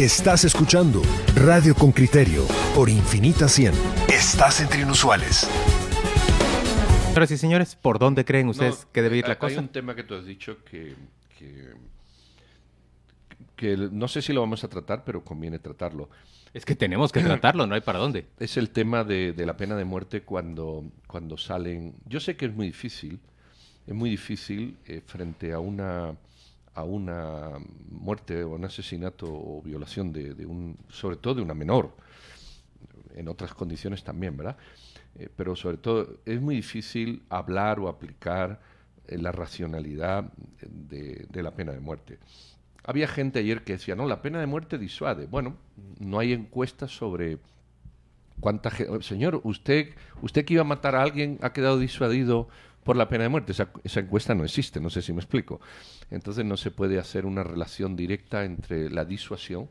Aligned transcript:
Estás 0.00 0.44
escuchando 0.44 1.02
Radio 1.36 1.72
con 1.72 1.92
Criterio 1.92 2.48
por 2.74 2.88
Infinita 2.88 3.46
100. 3.46 3.72
Estás 4.12 4.60
entre 4.60 4.80
inusuales. 4.80 5.48
Señoras 7.06 7.30
y 7.30 7.36
señores, 7.36 7.76
¿por 7.76 8.00
dónde 8.00 8.24
creen 8.24 8.48
ustedes 8.48 8.88
que 8.92 9.02
debe 9.02 9.18
ir 9.18 9.28
la 9.28 9.38
cosa? 9.38 9.52
Hay 9.54 9.58
un 9.60 9.68
tema 9.68 9.94
que 9.94 10.02
tú 10.02 10.16
has 10.16 10.26
dicho 10.26 10.64
que, 10.64 10.96
que, 13.54 13.76
no 13.76 14.08
sé 14.08 14.20
si 14.20 14.32
lo 14.32 14.40
vamos 14.40 14.64
a 14.64 14.68
tratar, 14.68 15.04
pero 15.04 15.22
conviene 15.22 15.60
tratarlo. 15.60 16.10
Es 16.52 16.64
que 16.64 16.74
tenemos 16.74 17.12
que 17.12 17.20
tratarlo, 17.20 17.64
no 17.64 17.76
hay 17.76 17.80
para 17.80 18.00
dónde. 18.00 18.26
Es 18.40 18.56
el 18.56 18.70
tema 18.70 19.04
de, 19.04 19.32
la 19.46 19.56
pena 19.56 19.76
de 19.76 19.84
muerte 19.84 20.22
cuando, 20.22 20.90
cuando 21.06 21.38
salen... 21.38 21.94
Yo 22.04 22.18
sé 22.18 22.36
que 22.36 22.46
es 22.46 22.52
muy 22.52 22.66
difícil, 22.66 23.20
es 23.86 23.94
muy 23.94 24.10
difícil 24.10 24.76
eh, 24.86 25.02
frente 25.06 25.52
a 25.52 25.60
una 25.60 26.16
a 26.74 26.82
una 26.82 27.52
muerte 27.90 28.42
o 28.42 28.54
un 28.54 28.64
asesinato 28.64 29.26
o 29.28 29.62
violación 29.62 30.12
de, 30.12 30.46
un, 30.46 30.76
sobre 30.88 31.16
todo 31.16 31.36
de 31.36 31.42
una 31.42 31.54
menor, 31.54 31.94
en 33.14 33.28
otras 33.28 33.54
condiciones 33.54 34.02
también, 34.02 34.36
¿verdad? 34.36 34.56
Eh, 35.16 35.28
pero 35.34 35.54
sobre 35.54 35.76
todo 35.76 36.18
es 36.24 36.40
muy 36.40 36.56
difícil 36.56 37.22
hablar 37.28 37.78
o 37.78 37.88
aplicar 37.88 38.60
eh, 39.06 39.16
la 39.18 39.30
racionalidad 39.30 40.24
de, 40.60 41.26
de, 41.30 41.42
la 41.42 41.52
pena 41.52 41.72
de 41.72 41.78
muerte. 41.78 42.18
Había 42.82 43.06
gente 43.06 43.38
ayer 43.38 43.62
que 43.62 43.74
decía, 43.74 43.94
no, 43.94 44.06
la 44.06 44.20
pena 44.20 44.40
de 44.40 44.46
muerte 44.46 44.76
disuade. 44.76 45.26
Bueno, 45.26 45.56
no 46.00 46.18
hay 46.18 46.32
encuestas 46.32 46.90
sobre 46.90 47.38
cuánta 48.40 48.70
gente... 48.70 49.02
Señor, 49.02 49.40
usted, 49.44 49.94
usted 50.20 50.44
que 50.44 50.54
iba 50.54 50.62
a 50.62 50.66
matar 50.66 50.96
a 50.96 51.02
alguien 51.02 51.38
ha 51.40 51.52
quedado 51.52 51.78
disuadido 51.78 52.48
por 52.84 52.96
la 52.96 53.08
pena 53.08 53.24
de 53.24 53.30
muerte. 53.30 53.52
Esa, 53.52 54.00
encuesta 54.00 54.34
no 54.34 54.44
existe, 54.44 54.80
no 54.80 54.90
sé 54.90 55.02
si 55.02 55.12
me 55.12 55.20
explico. 55.20 55.60
Entonces 56.10 56.44
no 56.44 56.56
se 56.56 56.70
puede 56.70 56.98
hacer 56.98 57.26
una 57.26 57.42
relación 57.42 57.96
directa 57.96 58.44
entre 58.44 58.90
la 58.90 59.04
disuasión 59.04 59.68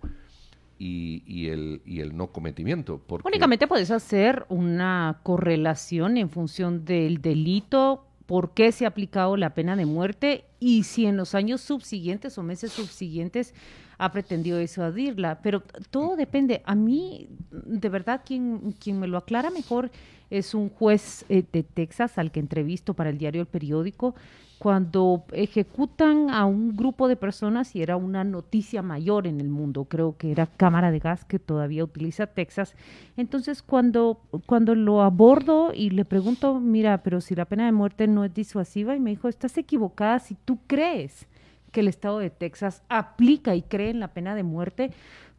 y, 0.80 1.24
y, 1.26 1.50
el, 1.50 1.82
y 1.86 2.02
el 2.02 2.18
no 2.18 2.28
cometimiento. 2.28 3.00
Porque... 3.06 3.28
Únicamente 3.28 3.68
puedes 3.68 3.92
hacer 3.92 4.46
una 4.50 5.20
correlación 5.24 6.18
en 6.18 6.30
función 6.30 6.84
del 6.84 7.22
delito, 7.22 8.08
por 8.26 8.54
qué 8.54 8.72
se 8.72 8.86
ha 8.86 8.90
aplicado 8.90 9.38
la 9.38 9.54
pena 9.54 9.76
de 9.76 9.86
muerte 9.86 10.46
y 10.60 10.84
si 10.84 11.06
en 11.06 11.18
los 11.18 11.36
años 11.36 11.62
subsiguientes 11.62 12.38
o 12.38 12.44
meses 12.44 12.72
subsiguientes 12.72 13.54
ha 13.98 14.12
pretendido 14.12 14.58
disuadirla. 14.58 15.42
Pero 15.42 15.62
todo 15.92 16.16
depende. 16.16 16.62
A 16.66 16.76
mí, 16.76 17.30
de 17.52 17.90
verdad, 17.90 18.22
quien, 18.26 18.74
quien 18.80 19.00
me 19.00 19.08
lo 19.08 19.18
aclara 19.18 19.50
mejor 19.50 19.92
es 20.34 20.56
un 20.56 20.70
juez 20.70 21.26
eh, 21.30 21.44
de 21.54 21.62
Texas 21.62 22.18
al 22.18 22.32
que 22.32 22.40
entrevisto 22.40 22.96
para 22.96 23.12
el 23.12 23.20
diario 23.20 23.42
El 23.42 23.48
Periódico, 23.48 24.16
cuando 24.58 25.26
ejecutan 25.34 26.30
a 26.30 26.46
un 26.46 26.76
grupo 26.76 27.08
de 27.08 27.16
personas 27.16 27.76
y 27.76 27.84
era 27.84 27.98
una 27.98 28.24
noticia 28.24 28.82
mayor 28.82 29.28
en 29.28 29.42
el 29.42 29.50
mundo, 29.50 29.86
creo 29.86 30.18
que 30.18 30.32
era 30.32 30.48
cámara 30.48 30.90
de 30.90 31.00
gas 31.00 31.26
que 31.26 31.38
todavía 31.38 31.84
utiliza 31.84 32.28
Texas. 32.28 32.74
Entonces, 33.18 33.62
cuando, 33.62 34.22
cuando 34.46 34.74
lo 34.74 35.02
abordo 35.02 35.72
y 35.74 35.90
le 35.90 36.06
pregunto, 36.06 36.60
mira, 36.60 37.04
pero 37.04 37.20
si 37.20 37.36
la 37.36 37.46
pena 37.46 37.66
de 37.66 37.74
muerte 37.74 38.08
no 38.08 38.24
es 38.24 38.34
disuasiva, 38.34 38.96
y 38.96 39.00
me 39.00 39.10
dijo, 39.10 39.28
estás 39.28 39.58
equivocada 39.58 40.20
si 40.20 40.36
tú 40.46 40.58
crees 40.66 41.28
que 41.72 41.82
el 41.82 41.90
estado 41.90 42.20
de 42.20 42.30
Texas 42.30 42.84
aplica 42.88 43.56
y 43.56 43.64
cree 43.64 43.90
en 43.90 44.00
la 44.00 44.14
pena 44.14 44.34
de 44.34 44.44
muerte, 44.44 44.92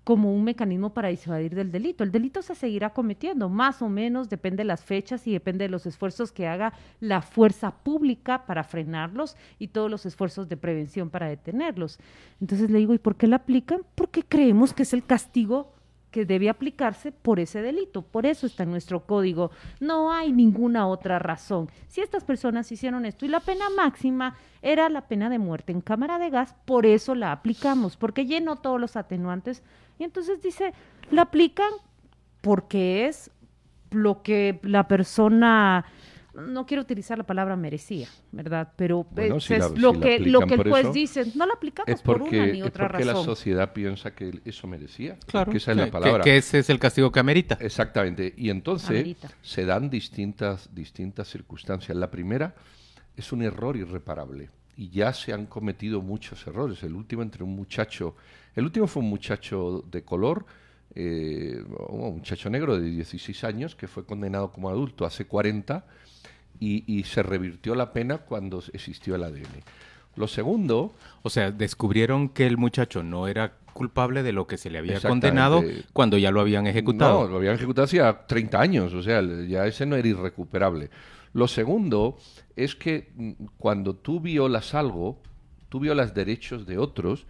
como 0.04 0.34
un 0.34 0.44
mecanismo 0.44 0.92
para 0.92 1.08
disuadir 1.08 1.54
del 1.54 1.72
delito. 1.72 2.04
El 2.04 2.12
delito 2.12 2.42
se 2.42 2.54
seguirá 2.54 2.90
cometiendo, 2.90 3.48
más 3.48 3.80
o 3.80 3.88
menos, 3.88 4.28
depende 4.28 4.58
de 4.58 4.66
las 4.66 4.84
fechas 4.84 5.26
y 5.26 5.32
depende 5.32 5.64
de 5.64 5.70
los 5.70 5.86
esfuerzos 5.86 6.30
que 6.30 6.46
haga 6.46 6.74
la 7.00 7.22
fuerza 7.22 7.70
pública 7.70 8.44
para 8.46 8.64
frenarlos 8.64 9.36
y 9.58 9.68
todos 9.68 9.90
los 9.90 10.04
esfuerzos 10.04 10.48
de 10.48 10.58
prevención 10.58 11.08
para 11.08 11.28
detenerlos. 11.28 11.98
Entonces 12.40 12.70
le 12.70 12.78
digo, 12.78 12.92
¿y 12.92 12.98
por 12.98 13.16
qué 13.16 13.26
la 13.26 13.36
aplican? 13.36 13.80
Porque 13.94 14.22
creemos 14.22 14.74
que 14.74 14.82
es 14.82 14.92
el 14.92 15.04
castigo 15.04 15.72
que 16.14 16.24
debe 16.24 16.48
aplicarse 16.48 17.10
por 17.10 17.40
ese 17.40 17.60
delito. 17.60 18.02
Por 18.02 18.24
eso 18.24 18.46
está 18.46 18.62
en 18.62 18.70
nuestro 18.70 19.04
código. 19.04 19.50
No 19.80 20.12
hay 20.12 20.30
ninguna 20.30 20.86
otra 20.86 21.18
razón. 21.18 21.68
Si 21.88 22.02
estas 22.02 22.22
personas 22.22 22.70
hicieron 22.70 23.04
esto 23.04 23.26
y 23.26 23.28
la 23.28 23.40
pena 23.40 23.64
máxima 23.76 24.36
era 24.62 24.88
la 24.88 25.08
pena 25.08 25.28
de 25.28 25.40
muerte 25.40 25.72
en 25.72 25.80
cámara 25.80 26.20
de 26.20 26.30
gas, 26.30 26.54
por 26.66 26.86
eso 26.86 27.16
la 27.16 27.32
aplicamos, 27.32 27.96
porque 27.96 28.26
llenó 28.26 28.54
todos 28.54 28.80
los 28.80 28.94
atenuantes 28.94 29.64
y 29.98 30.04
entonces 30.04 30.42
dice, 30.42 30.72
la 31.10 31.22
aplican 31.22 31.70
porque 32.40 33.06
es 33.06 33.30
lo 33.90 34.22
que 34.22 34.58
la 34.62 34.88
persona 34.88 35.86
no 36.34 36.66
quiero 36.66 36.82
utilizar 36.82 37.16
la 37.16 37.24
palabra 37.24 37.56
merecía, 37.56 38.08
¿verdad? 38.32 38.72
Pero 38.76 39.06
es, 39.16 39.78
lo, 39.78 39.98
que, 40.00 40.18
lo 40.18 40.40
que 40.40 40.54
el 40.54 40.68
juez 40.68 40.92
dice, 40.92 41.24
no 41.34 41.46
la 41.46 41.54
aplicamos 41.54 42.02
por 42.02 42.22
una 42.22 42.46
ni 42.46 42.62
otra 42.62 42.86
es 42.86 42.90
porque 42.90 43.04
razón. 43.04 43.20
la 43.20 43.24
sociedad 43.24 43.72
piensa 43.72 44.14
que 44.14 44.40
eso 44.44 44.66
merecía. 44.66 45.16
Claro. 45.26 45.50
Que 45.52 45.58
esa 45.58 45.70
es 45.70 45.76
la 45.76 45.90
palabra. 45.90 46.24
Que, 46.24 46.36
ese 46.36 46.58
es 46.58 46.70
el 46.70 46.78
castigo 46.78 47.12
que 47.12 47.20
amerita. 47.20 47.56
Exactamente. 47.60 48.34
Y 48.36 48.50
entonces 48.50 49.16
se 49.42 49.64
dan 49.64 49.88
distintas, 49.90 50.74
distintas 50.74 51.28
circunstancias. 51.28 51.96
La 51.96 52.10
primera 52.10 52.54
es 53.16 53.32
un 53.32 53.42
error 53.42 53.76
irreparable. 53.76 54.50
Y 54.76 54.90
ya 54.90 55.12
se 55.12 55.32
han 55.32 55.46
cometido 55.46 56.02
muchos 56.02 56.46
errores. 56.46 56.82
El 56.82 56.94
último 56.94 57.22
entre 57.22 57.44
un 57.44 57.54
muchacho 57.54 58.16
el 58.56 58.64
último 58.64 58.86
fue 58.86 59.02
un 59.02 59.10
muchacho 59.10 59.84
de 59.90 60.02
color, 60.02 60.46
eh, 60.94 61.62
un 61.88 62.14
muchacho 62.14 62.50
negro 62.50 62.78
de 62.78 62.88
16 62.88 63.44
años 63.44 63.74
que 63.74 63.88
fue 63.88 64.04
condenado 64.04 64.52
como 64.52 64.68
adulto 64.68 65.04
hace 65.04 65.26
40 65.26 65.84
y, 66.60 67.02
se 67.04 67.22
revirtió 67.22 67.74
la 67.74 67.92
pena 67.92 68.18
cuando 68.18 68.62
existió 68.72 69.16
el 69.16 69.24
ADN. 69.24 69.62
Lo 70.16 70.28
segundo... 70.28 70.94
O 71.22 71.30
sea, 71.30 71.50
descubrieron 71.50 72.28
que 72.28 72.46
el 72.46 72.56
muchacho 72.56 73.02
no 73.02 73.26
era 73.28 73.54
culpable 73.72 74.22
de 74.22 74.32
lo 74.32 74.46
que 74.46 74.56
se 74.56 74.70
le 74.70 74.78
había 74.78 75.00
condenado 75.00 75.62
cuando 75.92 76.16
ya 76.16 76.30
lo 76.30 76.40
habían 76.40 76.66
ejecutado. 76.66 77.24
No, 77.24 77.28
lo 77.28 77.36
habían 77.38 77.56
ejecutado 77.56 77.84
hacía 77.84 78.26
30 78.26 78.60
años, 78.60 78.94
o 78.94 79.02
sea, 79.02 79.20
ya 79.46 79.66
ese 79.66 79.84
no 79.84 79.96
era 79.96 80.06
irrecuperable. 80.06 80.90
Lo 81.34 81.48
segundo 81.48 82.16
es 82.56 82.74
que 82.74 83.12
mm, 83.14 83.32
cuando 83.58 83.96
tú 83.96 84.20
violas 84.20 84.74
algo, 84.74 85.20
tú 85.68 85.80
violas 85.80 86.14
derechos 86.14 86.64
de 86.64 86.78
otros, 86.78 87.26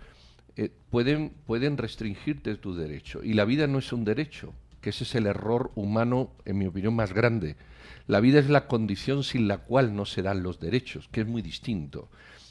eh, 0.57 0.71
pueden, 0.91 1.33
pueden 1.47 1.77
restringirte 1.77 2.55
tu 2.57 2.77
derecho. 2.77 3.25
Y 3.25 3.33
la 3.33 3.45
vida 3.45 3.67
no 3.67 3.79
es 3.79 3.93
un 3.93 4.05
derecho, 4.05 4.53
que 4.81 4.91
ese 4.91 5.05
es 5.05 5.15
el 5.15 5.27
error 5.27 5.73
humano, 5.75 6.31
en 6.45 6.59
mi 6.59 6.67
opinión, 6.67 6.95
más 6.95 7.13
grande. 7.13 7.57
La 8.07 8.21
vida 8.21 8.39
es 8.39 8.51
la 8.51 8.69
condición 8.69 9.25
sin 9.25 9.49
la 9.49 9.59
cual 9.59 9.97
no 9.97 10.05
se 10.05 10.23
dan 10.23 10.43
los 10.43 10.61
derechos, 10.61 11.09
que 11.11 11.23
es 11.23 11.27
muy 11.27 11.41
distinto. 11.41 12.11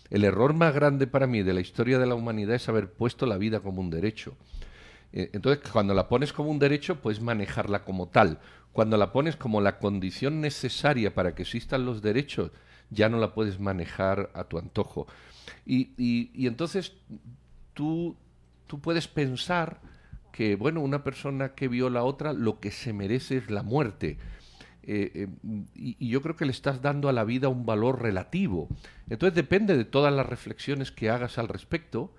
El 0.09 0.24
error 0.24 0.53
más 0.53 0.74
grande 0.74 1.06
para 1.06 1.28
mí 1.28 1.44
de 1.44 1.53
la 1.53 1.62
historia 1.62 2.00
de 2.00 2.08
la 2.08 2.16
humanidad 2.16 2.56
es 2.56 2.68
haber 2.68 2.91
puesto 2.91 3.28
la 3.28 3.38
vida 3.38 3.59
como 3.59 3.80
un 3.80 3.91
derecho. 3.91 4.35
Eh, 5.13 5.29
entonces, 5.34 5.63
cuando 5.72 5.94
la 5.94 6.09
pones 6.09 6.34
como 6.34 6.50
un 6.50 6.59
derecho, 6.59 7.00
puedes 7.00 7.22
manejarla 7.22 7.84
como 7.84 8.07
tal. 8.07 8.40
Cuando 8.74 8.97
la 8.97 9.12
pones 9.12 9.35
como 9.35 9.62
la 9.62 9.78
condición 9.78 10.41
necesaria 10.41 11.13
para 11.13 11.35
que 11.35 11.44
existan 11.44 11.85
los 11.85 12.01
derechos, 12.01 12.51
ya 12.90 13.07
no 13.07 13.19
la 13.19 13.34
puedes 13.34 13.59
manejar 13.59 14.31
a 14.34 14.46
tu 14.46 14.57
antojo. 14.57 15.07
Y, 15.66 16.31
entonces 16.47 16.94
tú, 17.73 18.18
tú 18.68 18.79
puedes 18.79 19.07
pensar 19.07 19.79
que, 20.31 20.56
bueno, 20.56 20.81
una 20.81 21.03
persona 21.03 21.53
que 21.53 21.68
viola 21.68 22.00
a 22.00 22.03
otra, 22.03 22.34
lo 22.34 22.59
que 22.59 22.72
se 22.72 22.91
merece 22.91 23.38
es 23.38 23.52
la 23.52 23.62
muerte. 23.62 24.18
Eh, 24.81 25.12
eh, 25.13 25.28
y, 25.75 26.07
yo 26.07 26.22
creo 26.23 26.35
que 26.35 26.46
le 26.46 26.52
estás 26.52 26.81
dando 26.81 27.07
a 27.07 27.13
la 27.13 27.23
vida 27.23 27.50
un 27.50 27.68
valor 27.68 28.02
relativo. 28.02 28.68
Entonces 29.09 29.35
depende 29.35 29.78
de 29.78 29.85
todas 29.85 30.12
las 30.12 30.25
reflexiones 30.25 30.91
que 30.91 31.12
hagas 31.12 31.38
al 31.38 31.47
respecto, 31.47 32.16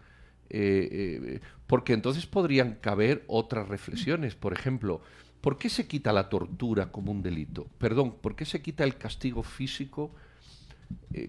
porque 1.75 1.93
entonces 1.93 2.25
podrían 2.25 2.77
caber 2.77 3.25
otras 3.27 3.67
reflexiones. 3.67 4.37
Por 4.37 4.53
ejemplo, 4.53 5.01
¿por 5.41 5.59
qué 5.59 5.69
se 5.69 5.89
quita 5.89 6.13
la 6.13 6.29
tortura 6.29 6.93
como 6.93 7.11
un 7.11 7.21
delito? 7.21 7.67
Perdón, 7.79 8.15
¿por 8.21 8.37
qué 8.37 8.45
se 8.45 8.63
quita 8.63 8.85
el 8.85 8.97
castigo 8.97 9.43
físico 9.43 10.15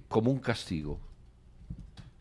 como 0.07 0.29
un 0.29 0.38
castigo? 0.38 1.00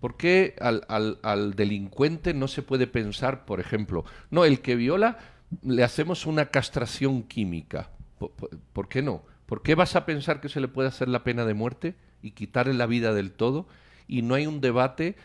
¿Por 0.01 0.17
qué 0.17 0.57
al, 0.59 1.55
delincuente 1.55 2.33
no 2.33 2.49
se 2.49 2.63
puede 2.63 2.87
pensar, 2.87 3.45
por 3.45 3.61
ejemplo, 3.61 4.07
no, 4.31 4.47
el 4.47 4.63
que 4.63 4.75
viola 4.75 5.19
le 5.63 5.85
hacemos 5.85 6.25
una 6.25 6.47
castración 6.47 7.25
química? 7.25 7.91
¿Por, 8.73 8.89
qué 8.89 9.03
no? 9.03 9.23
¿Por 9.45 9.63
qué 9.63 9.75
vas 9.75 9.97
a 9.97 10.07
pensar 10.07 10.41
que 10.41 10.49
se 10.49 10.63
le 10.63 10.69
puede 10.69 10.89
hacer 10.89 11.09
la 11.09 11.25
pena 11.25 11.45
de 11.45 11.53
muerte 11.53 11.95
y 12.23 12.31
quitarle 12.31 12.73
la 12.73 12.87
vida 12.87 13.13
del 13.13 13.33
todo? 13.33 13.67
Y 14.09 14.23
no 14.23 14.35
hay 14.35 14.47
un 14.47 14.63
debate, 14.63 15.17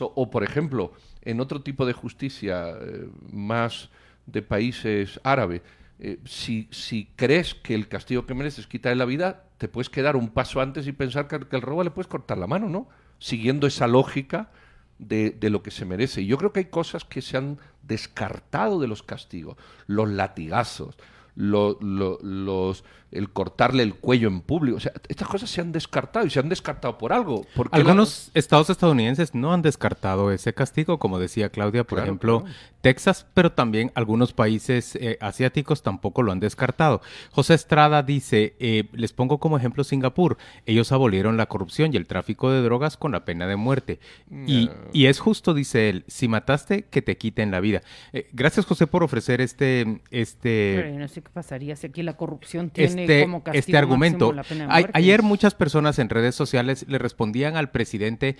o 0.00 0.30
por 0.30 0.44
ejemplo, 0.44 0.94
en 1.28 1.40
otro 1.40 1.60
tipo 1.60 1.84
de 1.84 1.92
justicia 1.92 2.70
eh, 2.70 3.06
más 3.30 3.90
de 4.24 4.40
países 4.40 5.20
árabes, 5.22 5.60
eh, 6.00 6.18
si, 6.24 6.68
si, 6.70 7.10
crees 7.16 7.54
que 7.54 7.74
el 7.74 7.88
castigo 7.88 8.24
que 8.24 8.32
mereces 8.32 8.60
es 8.60 8.66
quitarle 8.66 8.96
la 8.96 9.04
vida, 9.04 9.44
te 9.58 9.68
puedes 9.68 9.90
quedar 9.90 10.16
un 10.16 10.30
paso 10.30 10.62
antes 10.62 10.86
y 10.86 10.92
pensar 10.92 11.28
que, 11.28 11.40
que 11.40 11.56
el 11.56 11.62
robo 11.62 11.84
le 11.84 11.90
puedes 11.90 12.08
cortar 12.08 12.38
la 12.38 12.46
mano, 12.46 12.68
¿no? 12.68 12.88
siguiendo 13.18 13.66
esa 13.66 13.86
lógica 13.86 14.50
de, 14.98 15.30
de, 15.30 15.50
lo 15.50 15.62
que 15.62 15.70
se 15.70 15.84
merece. 15.84 16.22
Y 16.22 16.26
yo 16.26 16.38
creo 16.38 16.52
que 16.52 16.60
hay 16.60 16.66
cosas 16.66 17.04
que 17.04 17.20
se 17.20 17.36
han 17.36 17.58
descartado 17.82 18.80
de 18.80 18.88
los 18.88 19.02
castigos, 19.02 19.58
los 19.86 20.08
latigazos, 20.08 20.96
los, 21.38 22.84
el 23.12 23.30
cortarle 23.30 23.84
el 23.84 23.94
cuello 23.94 24.28
en 24.28 24.40
público. 24.40 24.76
O 24.76 24.80
sea, 24.80 24.92
estas 25.08 25.28
cosas 25.28 25.48
se 25.48 25.60
han 25.60 25.72
descartado 25.72 26.26
y 26.26 26.30
se 26.30 26.40
han 26.40 26.48
descartado 26.48 26.98
por 26.98 27.12
algo. 27.12 27.46
Algunos 27.70 28.30
estados 28.34 28.68
estadounidenses 28.70 29.34
no 29.34 29.52
han 29.52 29.62
descartado 29.62 30.32
ese 30.32 30.52
castigo, 30.52 30.98
como 30.98 31.18
decía 31.18 31.48
Claudia, 31.48 31.84
por 31.84 32.00
ejemplo, 32.00 32.44
Texas, 32.80 33.26
pero 33.34 33.52
también 33.52 33.90
algunos 33.94 34.32
países 34.32 34.96
eh, 34.96 35.18
asiáticos 35.20 35.82
tampoco 35.82 36.22
lo 36.22 36.32
han 36.32 36.40
descartado. 36.40 37.00
José 37.30 37.54
Estrada 37.54 38.02
dice, 38.02 38.54
eh, 38.60 38.84
les 38.92 39.12
pongo 39.12 39.38
como 39.38 39.56
ejemplo 39.56 39.84
Singapur, 39.84 40.38
ellos 40.66 40.92
abolieron 40.92 41.36
la 41.36 41.46
corrupción 41.46 41.92
y 41.92 41.96
el 41.96 42.06
tráfico 42.06 42.50
de 42.50 42.62
drogas 42.62 42.96
con 42.96 43.12
la 43.12 43.24
pena 43.24 43.46
de 43.46 43.56
muerte. 43.56 43.98
Y, 44.46 44.70
y, 44.92 45.06
es 45.06 45.18
justo, 45.18 45.54
dice 45.54 45.88
él, 45.88 46.04
si 46.06 46.28
mataste, 46.28 46.84
que 46.84 47.02
te 47.02 47.16
quiten 47.16 47.50
la 47.50 47.60
vida. 47.60 47.82
Eh, 48.12 48.28
gracias 48.32 48.66
José 48.66 48.86
por 48.86 49.02
ofrecer 49.02 49.40
este... 49.40 50.00
este 50.10 50.94
no 50.98 51.08
sé 51.08 51.22
qué 51.22 51.30
pasaría 51.30 51.74
si 51.76 51.86
aquí 51.86 52.02
la 52.02 52.16
corrupción 52.16 52.70
tiene 52.70 53.02
este, 53.02 53.22
como 53.22 53.42
castigo 53.42 53.58
este 53.58 53.76
argumento. 53.76 54.32
La 54.32 54.44
pena 54.44 54.64
de 54.64 54.68
muerte. 54.68 54.90
ayer 54.94 55.22
muchas 55.22 55.54
personas 55.54 55.98
en 55.98 56.08
redes 56.08 56.34
sociales 56.34 56.86
le 56.88 56.98
respondían 56.98 57.56
al 57.56 57.70
presidente 57.70 58.36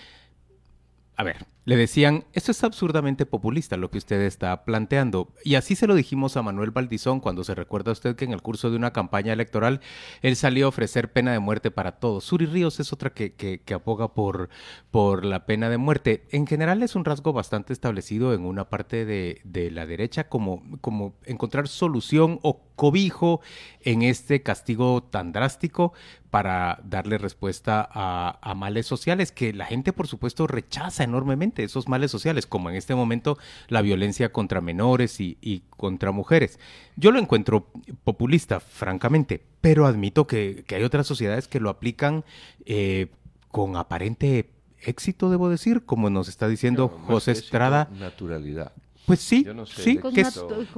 a 1.19 1.25
ver, 1.25 1.46
le 1.69 1.76
decían, 1.76 2.25
esto 2.32 2.50
es 2.50 2.65
absurdamente 2.65 3.26
populista 3.26 3.76
lo 3.76 3.91
que 3.91 3.99
usted 3.99 4.23
está 4.23 4.65
planteando. 4.65 5.35
Y 5.44 5.56
así 5.56 5.76
se 5.76 5.87
lo 5.87 5.94
dijimos 5.94 6.38
a 6.38 6.43
Manuel 6.43 6.70
Valdizón 6.70 7.20
cuando 7.20 7.44
se 7.44 7.55
recuerda 7.55 7.91
a 7.91 7.93
usted 7.93 8.17
que 8.17 8.25
en 8.25 8.32
el 8.32 8.41
curso 8.41 8.70
de 8.70 8.76
una 8.76 8.94
campaña 8.94 9.35
electoral 9.35 9.82
él 10.23 10.35
salió 10.37 10.65
a 10.65 10.69
ofrecer 10.70 11.12
pena 11.12 11.31
de 11.32 11.41
muerte 11.41 11.70
para 11.70 12.00
todos. 12.00 12.25
Suri 12.25 12.47
Ríos 12.47 12.81
es 12.81 12.91
otra 12.94 13.11
que, 13.11 13.35
que, 13.35 13.75
aboga 13.75 14.15
por, 14.15 14.49
por 14.91 15.26
la 15.26 15.44
pena 15.44 15.69
de 15.69 15.76
muerte. 15.76 16.26
En 16.31 16.47
general 16.47 16.82
es 16.82 16.97
un 16.97 17.05
rasgo 17.05 17.35
bastante 17.35 17.75
establecido 17.75 18.32
en 18.32 18.47
una 18.47 18.70
parte 18.70 19.05
de, 19.05 19.43
de 19.44 19.70
la 19.70 19.85
derecha 19.85 20.31
como, 20.31 20.62
como 20.81 21.17
encontrar 21.26 21.69
solución 21.69 22.41
o 22.41 22.62
cobijo 22.76 23.41
en 23.82 24.03
este 24.03 24.43
castigo 24.43 25.03
tan 25.03 25.32
drástico 25.32 25.93
para 26.31 26.81
darle 26.85 27.19
respuesta 27.19 27.88
a, 27.91 28.55
males 28.55 28.87
sociales 28.87 29.32
que 29.32 29.53
la 29.53 29.67
gente 29.67 29.93
por 29.93 30.06
supuesto 30.09 30.47
rechaza 30.47 31.05
enormemente, 31.05 31.57
esos 31.64 31.88
males 31.88 32.10
sociales, 32.10 32.46
como 32.46 32.70
en 32.70 32.76
este 32.76 32.94
momento 32.94 33.38
la 33.69 33.82
violencia 33.82 34.32
contra 34.32 34.60
menores 34.60 35.20
y, 35.20 35.62
contra 35.76 36.12
mujeres. 36.12 36.58
Yo 36.96 37.10
lo 37.12 37.19
encuentro 37.19 37.69
populista, 38.05 38.60
francamente, 38.60 39.43
pero 39.60 39.87
admito 39.87 40.26
que, 40.26 40.64
hay 40.69 40.82
otras 40.82 41.06
sociedades 41.06 41.49
que 41.49 41.60
lo 41.60 41.70
aplican 41.70 42.25
eh, 42.66 43.08
con 43.50 43.76
aparente 43.76 44.50
éxito, 44.82 45.31
debo 45.31 45.49
decir, 45.49 45.84
como 45.84 46.10
nos 46.10 46.28
está 46.28 46.49
diciendo 46.49 46.88
José 46.88 47.32
Estrada. 47.32 47.88
Naturalidad. 47.99 48.72
Pues 49.08 49.20
sí, 49.20 49.46
sí, 49.75 49.99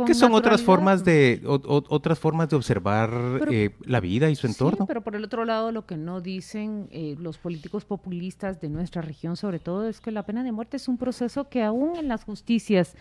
que, 0.07 0.15
son 0.15 0.35
otras 0.35 0.63
formas 0.63 1.05
de 1.05 1.43
otras 1.45 2.17
formas 2.17 2.49
de 2.49 2.55
observar 2.55 3.11
eh, 3.51 3.71
la 3.85 3.99
vida 3.99 4.31
y 4.31 4.37
su 4.37 4.47
entorno. 4.47 4.87
pero 4.87 5.03
por 5.03 5.17
el 5.17 5.25
otro 5.25 5.45
lado, 5.45 5.73
lo 5.73 5.85
que 5.85 5.97
no 5.97 6.21
dicen 6.21 6.87
eh, 6.93 7.17
los 7.19 7.39
políticos 7.39 7.85
populistas 7.85 8.61
de 8.61 8.69
nuestra 8.69 9.03
región, 9.03 9.37
sobre 9.37 9.59
todo, 9.59 9.89
es 9.89 10.01
que 10.01 10.13
la 10.13 10.25
pena 10.25 10.45
de 10.45 10.53
muerte 10.53 10.77
es 10.77 10.87
un 10.87 10.97
proceso 10.97 11.49
que 11.49 11.65
aún 11.65 11.97
en 11.97 12.07
las 12.07 12.23
justicias 12.23 12.95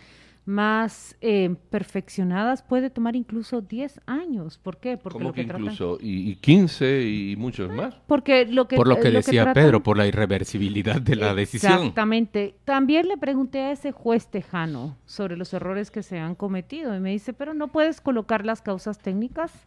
más 0.44 1.16
eh, 1.20 1.54
perfeccionadas 1.70 2.62
puede 2.62 2.90
tomar 2.90 3.16
incluso 3.16 3.60
10 3.60 4.00
años. 4.06 4.58
¿Por 4.58 4.78
qué? 4.78 4.96
Porque 4.96 5.22
lo 5.22 5.32
que, 5.32 5.42
incluso? 5.42 5.98
¿Y, 6.00 6.36
15 6.36 7.02
y 7.02 7.36
muchos 7.36 7.70
más? 7.70 7.94
Porque 8.06 8.46
lo 8.46 8.66
que, 8.66 8.76
por 8.76 8.88
lo 8.88 8.96
que 8.98 9.10
decía 9.10 9.52
Pedro, 9.52 9.82
por 9.82 9.96
la 9.96 10.06
irreversibilidad 10.06 11.00
de 11.00 11.16
la 11.16 11.34
decisión. 11.34 11.72
Exactamente. 11.74 12.54
También 12.64 13.08
le 13.08 13.16
pregunté 13.16 13.60
a 13.60 13.72
ese 13.72 13.92
juez 13.92 14.28
tejano 14.28 14.96
sobre 15.04 15.36
los 15.36 15.52
errores 15.52 15.90
que 15.90 16.02
se 16.02 16.18
han 16.18 16.34
cometido 16.34 16.94
y 16.96 17.00
me 17.00 17.10
dice, 17.10 17.32
pero 17.32 17.54
no 17.54 17.68
puedes 17.68 18.00
colocar 18.00 18.44
las 18.44 18.62
causas 18.62 18.98
técnicas 18.98 19.66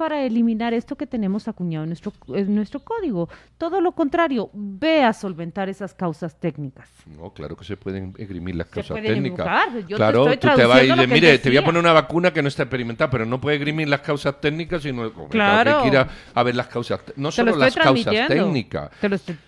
para 0.00 0.24
eliminar 0.24 0.72
esto 0.72 0.96
que 0.96 1.06
tenemos 1.06 1.46
acuñado 1.46 1.84
en 1.84 1.90
nuestro, 1.90 2.10
en 2.28 2.54
nuestro 2.54 2.80
código. 2.80 3.28
Todo 3.58 3.82
lo 3.82 3.92
contrario, 3.92 4.48
ve 4.54 5.04
a 5.04 5.12
solventar 5.12 5.68
esas 5.68 5.92
causas 5.92 6.40
técnicas. 6.40 6.88
No, 7.04 7.34
claro 7.34 7.54
que 7.54 7.66
se 7.66 7.76
pueden 7.76 8.14
esgrimir 8.16 8.54
las 8.54 8.68
causas 8.68 8.96
técnicas. 9.02 9.46
claro, 9.88 10.24
tú 10.24 10.48
te 10.56 10.64
vas 10.64 10.84
y 10.84 10.86
dices, 10.90 11.06
mire, 11.06 11.38
te 11.38 11.50
voy 11.50 11.58
a 11.58 11.64
poner 11.66 11.80
una 11.80 11.92
vacuna 11.92 12.32
que 12.32 12.40
no 12.40 12.48
está 12.48 12.62
experimentada, 12.62 13.10
pero 13.10 13.26
no 13.26 13.42
puede 13.42 13.56
esgrimir 13.56 13.90
las 13.90 14.00
causas 14.00 14.40
técnicas, 14.40 14.80
sino 14.80 15.12
claro. 15.28 15.82
que 15.82 15.88
ir 15.88 15.98
a, 15.98 16.42
ver 16.42 16.54
las 16.54 16.68
causas, 16.68 17.02
no 17.16 17.30
solo 17.30 17.54
las 17.56 17.74
causas 17.74 18.26
técnicas, 18.26 18.90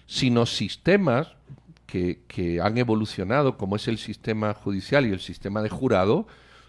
sino 0.05 0.45
sistemas 0.45 1.29
que, 1.87 2.25
que 2.29 2.61
han 2.61 2.77
evolucionado, 2.77 3.57
como 3.57 3.77
es 3.77 3.89
el 3.89 3.97
sistema 3.97 4.53
judicial 4.53 5.07
y 5.07 5.13
el 5.13 5.21
sistema 5.21 5.63
de 5.63 5.71
jurado, 5.71 6.27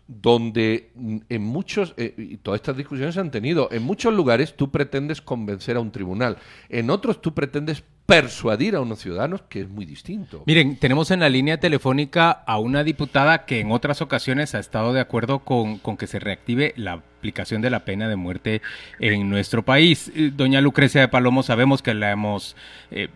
donde 0.07 0.91
en 1.29 1.41
muchos, 1.41 1.93
eh, 1.97 2.13
y 2.17 2.37
todas 2.37 2.59
estas 2.59 2.77
discusiones 2.77 3.15
se 3.15 3.21
han 3.21 3.31
tenido, 3.31 3.69
en 3.71 3.83
muchos 3.83 4.13
lugares 4.13 4.55
tú 4.55 4.71
pretendes 4.71 5.21
convencer 5.21 5.77
a 5.77 5.79
un 5.79 5.91
tribunal, 5.91 6.37
en 6.69 6.89
otros 6.89 7.21
tú 7.21 7.33
pretendes 7.33 7.83
persuadir 8.05 8.75
a 8.75 8.81
unos 8.81 8.99
ciudadanos, 8.99 9.43
que 9.43 9.61
es 9.61 9.69
muy 9.69 9.85
distinto. 9.85 10.43
Miren, 10.45 10.75
tenemos 10.75 11.09
en 11.11 11.21
la 11.21 11.29
línea 11.29 11.59
telefónica 11.59 12.31
a 12.31 12.59
una 12.59 12.83
diputada 12.83 13.45
que 13.45 13.61
en 13.61 13.71
otras 13.71 14.01
ocasiones 14.01 14.55
ha 14.55 14.59
estado 14.59 14.91
de 14.91 14.99
acuerdo 14.99 15.39
con, 15.39 15.79
que 15.79 16.07
se 16.07 16.19
reactive 16.19 16.73
la 16.75 16.93
aplicación 16.93 17.61
de 17.61 17.69
la 17.69 17.85
pena 17.85 18.09
de 18.09 18.17
muerte 18.17 18.61
en 18.99 19.29
nuestro 19.29 19.63
país. 19.63 20.11
Eh, 20.15 20.31
doña 20.35 20.59
Lucrecia 20.59 20.99
de 20.99 21.07
Palomo, 21.07 21.43
sabemos 21.43 21.81
que 21.81 21.93
la 21.93 22.11
hemos, 22.11 22.57
eh, 22.91 23.07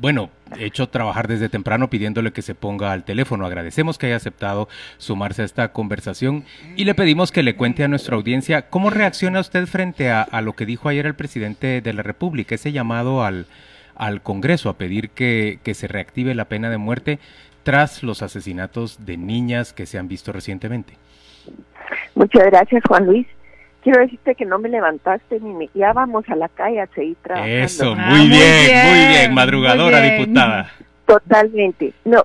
bueno, 0.00 0.30
hecho 0.58 0.88
trabajar 0.88 1.28
desde 1.28 1.48
temprano 1.48 1.88
pidiéndole 1.88 2.32
que 2.32 2.42
se 2.42 2.56
ponga 2.56 2.90
al 2.90 3.04
teléfono. 3.04 3.46
Agradecemos 3.46 3.96
que 3.96 4.06
haya 4.06 4.16
aceptado 4.16 4.68
sumarse 4.98 5.42
a 5.42 5.44
esta 5.44 5.72
conversación 5.72 6.44
y 6.74 6.84
le 6.84 6.96
pedimos 6.96 7.30
que 7.30 7.44
le 7.44 7.54
cuente 7.54 7.84
a 7.84 7.88
nuestra 7.88 8.16
audiencia 8.16 8.68
cómo 8.70 8.90
reacciona 8.90 9.38
usted 9.38 9.66
frente 9.66 10.10
a 10.10 10.40
lo 10.40 10.54
que 10.54 10.66
dijo 10.66 10.88
ayer 10.88 11.06
el 11.06 11.14
presidente 11.14 11.80
de 11.80 11.92
la 11.92 12.02
República, 12.02 12.56
ese 12.56 12.72
llamado 12.72 13.24
al 13.24 13.46
al 13.96 14.22
Congreso 14.22 14.68
a 14.68 14.74
pedir 14.74 15.10
que, 15.10 15.58
se 15.74 15.88
reactive 15.88 16.34
la 16.34 16.46
pena 16.46 16.70
de 16.70 16.78
muerte 16.78 17.18
tras 17.62 18.02
los 18.02 18.22
asesinatos 18.22 19.04
de 19.06 19.16
niñas 19.16 19.72
que 19.72 19.86
se 19.86 19.98
han 19.98 20.08
visto 20.08 20.32
recientemente. 20.32 20.94
Muchas 22.14 22.44
gracias, 22.46 22.82
Juan 22.88 23.06
Luis. 23.06 23.26
Quiero 23.82 24.00
decirte 24.00 24.34
que 24.34 24.44
no 24.44 24.58
me 24.58 24.68
levantaste 24.68 25.40
ni 25.40 25.52
me... 25.52 25.68
Ya 25.74 25.92
vamos 25.92 26.24
a 26.28 26.36
la 26.36 26.48
calle 26.48 26.80
a 26.80 26.86
seguir 26.88 27.16
trabajando. 27.22 27.56
Eso, 27.56 27.94
ah, 27.96 28.10
muy, 28.10 28.28
bien, 28.28 28.86
muy 28.86 29.08
bien, 29.08 29.34
madrugadora 29.34 30.00
diputada. 30.00 30.70
Totalmente. 31.06 31.92
No, 32.04 32.22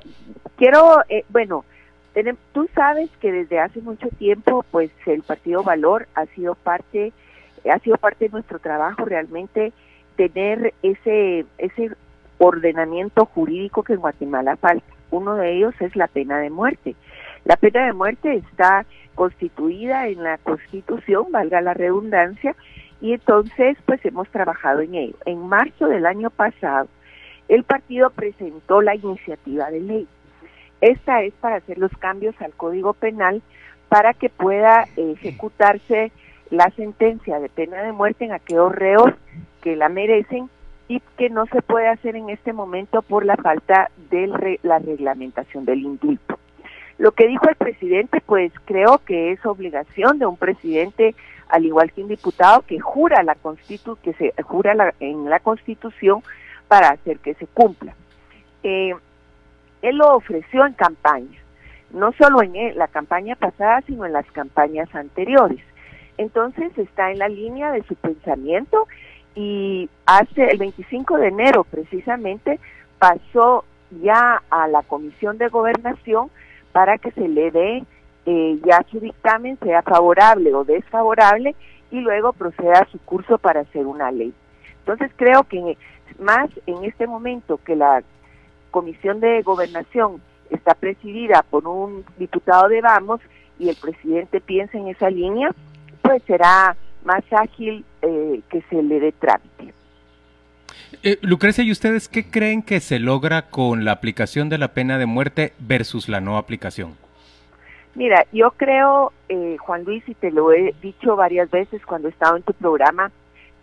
quiero, 0.56 1.04
eh, 1.10 1.26
bueno, 1.30 1.66
tú 2.54 2.68
sabes 2.76 3.10
que 3.20 3.32
desde 3.32 3.60
hace 3.60 3.82
mucho 3.82 4.08
tiempo, 4.18 4.66
pues 4.72 4.92
el 5.06 5.24
Partido 5.24 5.64
Valor 5.64 6.08
ha 6.16 6.26
sido 6.28 6.56
parte, 6.56 7.12
ha 7.72 7.80
sido 7.80 7.98
parte 7.98 8.26
de 8.26 8.32
nuestro 8.32 8.60
trabajo 8.60 9.06
realmente 9.06 9.74
tener 10.18 10.74
ese, 10.84 11.46
ese 11.58 11.92
ordenamiento 12.40 13.26
jurídico 13.26 13.84
que 13.84 13.94
en 13.94 14.02
Guatemala 14.02 14.58
falta. 14.58 14.86
Uno 15.12 15.36
de 15.36 15.56
ellos 15.56 15.74
es 15.80 15.96
la 15.96 16.08
pena 16.08 16.40
de 16.40 16.50
muerte. 16.50 16.96
La 17.46 17.56
pena 17.56 17.86
de 17.86 17.94
muerte 17.94 18.36
está 18.36 18.86
constituida 19.16 20.08
en 20.08 20.24
la 20.24 20.38
Constitución, 20.40 21.32
valga 21.32 21.62
la 21.62 21.74
redundancia, 21.74 22.56
y 23.00 23.14
entonces 23.14 23.78
pues 23.86 24.04
hemos 24.06 24.28
trabajado 24.30 24.82
en 24.82 24.96
ello. 24.96 25.16
En 25.26 25.48
marzo 25.48 25.88
del 25.88 26.06
año 26.06 26.30
pasado, 26.30 26.88
el 27.48 27.64
partido 27.64 28.10
presentó 28.10 28.82
la 28.82 28.96
iniciativa 28.96 29.72
de 29.72 29.80
ley. 29.80 30.08
Esta 30.82 31.22
es 31.22 31.34
para 31.36 31.58
hacer 31.58 31.78
los 31.78 31.92
cambios 31.98 32.36
al 32.42 32.52
Código 32.52 32.94
Penal 32.94 33.42
para 33.88 34.14
que 34.14 34.30
pueda 34.30 34.86
ejecutarse 34.98 36.12
la 36.50 36.70
sentencia 36.72 37.40
de 37.40 37.50
pena 37.50 37.82
de 37.84 37.94
muerte 37.94 38.26
en 38.26 38.34
aquellos 38.34 38.74
reos 38.74 39.14
que 39.68 39.76
la 39.76 39.90
merecen 39.90 40.50
y 40.88 41.02
que 41.18 41.30
no 41.30 41.46
se 41.48 41.62
puede 41.62 41.90
hacer 41.90 42.16
en 42.16 42.30
este 42.30 42.54
momento 42.54 43.02
por 43.02 43.26
la 43.26 43.36
falta 43.36 43.92
de 44.10 44.58
la 44.64 44.80
reglamentación 44.80 45.66
del 45.66 45.82
indulto. 45.82 46.40
Lo 46.98 47.12
que 47.12 47.28
dijo 47.28 47.50
el 47.50 47.56
presidente, 47.58 48.22
pues 48.26 48.54
creo 48.64 49.00
que 49.00 49.34
es 49.34 49.46
obligación 49.46 50.20
de 50.20 50.26
un 50.26 50.38
presidente, 50.38 51.16
al 51.50 51.66
igual 51.66 51.92
que 51.92 52.02
un 52.02 52.08
diputado, 52.08 52.62
que 52.62 52.80
jura 52.80 53.24
la 53.24 53.36
constitu 53.36 53.98
que 54.02 54.14
se 54.14 54.34
jura 54.42 54.94
en 55.02 55.30
la 55.30 55.42
Constitución 55.42 56.24
para 56.70 56.92
hacer 56.92 57.20
que 57.20 57.34
se 57.34 57.46
cumpla. 57.48 57.94
Eh, 58.64 58.96
él 59.82 59.98
lo 59.98 60.16
ofreció 60.16 60.66
en 60.66 60.76
campaña, 60.76 61.38
no 61.92 62.14
solo 62.14 62.42
en 62.42 62.78
la 62.78 62.88
campaña 62.88 63.36
pasada, 63.36 63.82
sino 63.82 64.06
en 64.06 64.14
las 64.14 64.32
campañas 64.32 64.96
anteriores. 64.96 65.60
Entonces 66.18 66.72
está 66.78 67.12
en 67.12 67.20
la 67.20 67.28
línea 67.28 67.74
de 67.74 67.84
su 67.84 67.96
pensamiento 67.96 68.88
y 69.38 69.88
hace 70.08 70.46
el 70.46 70.58
25 70.58 71.18
de 71.18 71.28
enero 71.28 71.64
precisamente 71.64 72.60
pasó 72.98 73.66
ya 74.02 74.42
a 74.50 74.68
la 74.68 74.82
Comisión 74.82 75.38
de 75.38 75.48
Gobernación 75.50 76.32
para 76.72 76.98
que 76.98 77.12
se 77.12 77.28
le 77.28 77.52
dé 77.52 77.84
eh, 78.26 78.60
ya 78.66 78.84
su 78.90 79.00
dictamen, 79.00 79.60
sea 79.60 79.84
favorable 79.84 80.56
o 80.56 80.64
desfavorable, 80.64 81.56
y 81.92 82.00
luego 82.00 82.34
proceda 82.34 82.80
a 82.80 82.90
su 82.92 82.98
curso 83.00 83.38
para 83.38 83.62
hacer 83.62 83.86
una 83.86 84.10
ley. 84.10 84.34
Entonces 84.80 85.12
creo 85.16 85.44
que 85.44 85.78
más 86.20 86.50
en 86.66 86.84
este 86.84 87.06
momento 87.06 87.60
que 87.64 87.76
la 87.76 88.02
Comisión 88.72 89.20
de 89.20 89.44
Gobernación 89.44 90.20
está 90.50 90.74
presidida 90.74 91.46
por 91.48 91.68
un 91.68 92.04
diputado 92.18 92.70
de 92.70 92.82
Vamos 92.82 93.22
y 93.60 93.70
el 93.70 93.76
presidente 93.76 94.42
piensa 94.42 94.80
en 94.80 94.88
esa 94.88 95.12
línea, 95.12 95.52
pues 96.02 96.24
será 96.24 96.76
más 97.08 97.24
ágil 97.32 97.86
eh, 98.02 98.42
que 98.50 98.62
se 98.70 98.84
le 98.84 99.00
dé 99.00 99.12
trámite. 99.14 99.74
Eh, 101.04 101.18
Lucrecia, 101.22 101.64
¿y 101.64 101.72
ustedes 101.72 102.10
qué 102.10 102.30
creen 102.30 102.62
que 102.62 102.80
se 102.80 103.00
logra 103.00 103.44
con 103.44 103.86
la 103.86 103.94
aplicación 103.94 104.50
de 104.50 104.58
la 104.58 104.74
pena 104.74 104.98
de 104.98 105.06
muerte 105.06 105.54
versus 105.58 106.10
la 106.10 106.20
no 106.20 106.38
aplicación? 106.38 106.96
Mira, 107.96 108.26
yo 108.32 108.52
creo, 108.52 109.14
eh, 109.30 109.58
Juan 109.58 109.84
Luis, 109.86 110.04
y 110.08 110.14
te 110.14 110.32
lo 110.32 110.52
he 110.52 110.76
dicho 110.82 111.16
varias 111.16 111.50
veces 111.50 111.84
cuando 111.86 112.08
he 112.08 112.12
estado 112.12 112.36
en 112.38 112.44
tu 112.44 112.54
programa, 112.54 113.12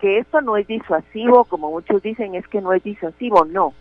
que 0.01 0.19
esto 0.19 0.41
no 0.41 0.57
es 0.57 0.67
disuasivo, 0.67 1.45
como 1.45 1.71
muchos 1.71 2.03
dicen, 2.03 2.35
es 2.35 2.49
que 2.49 2.61
no 2.61 2.73
es 2.73 2.83
disuasivo, 2.83 3.45
no. 3.45 3.75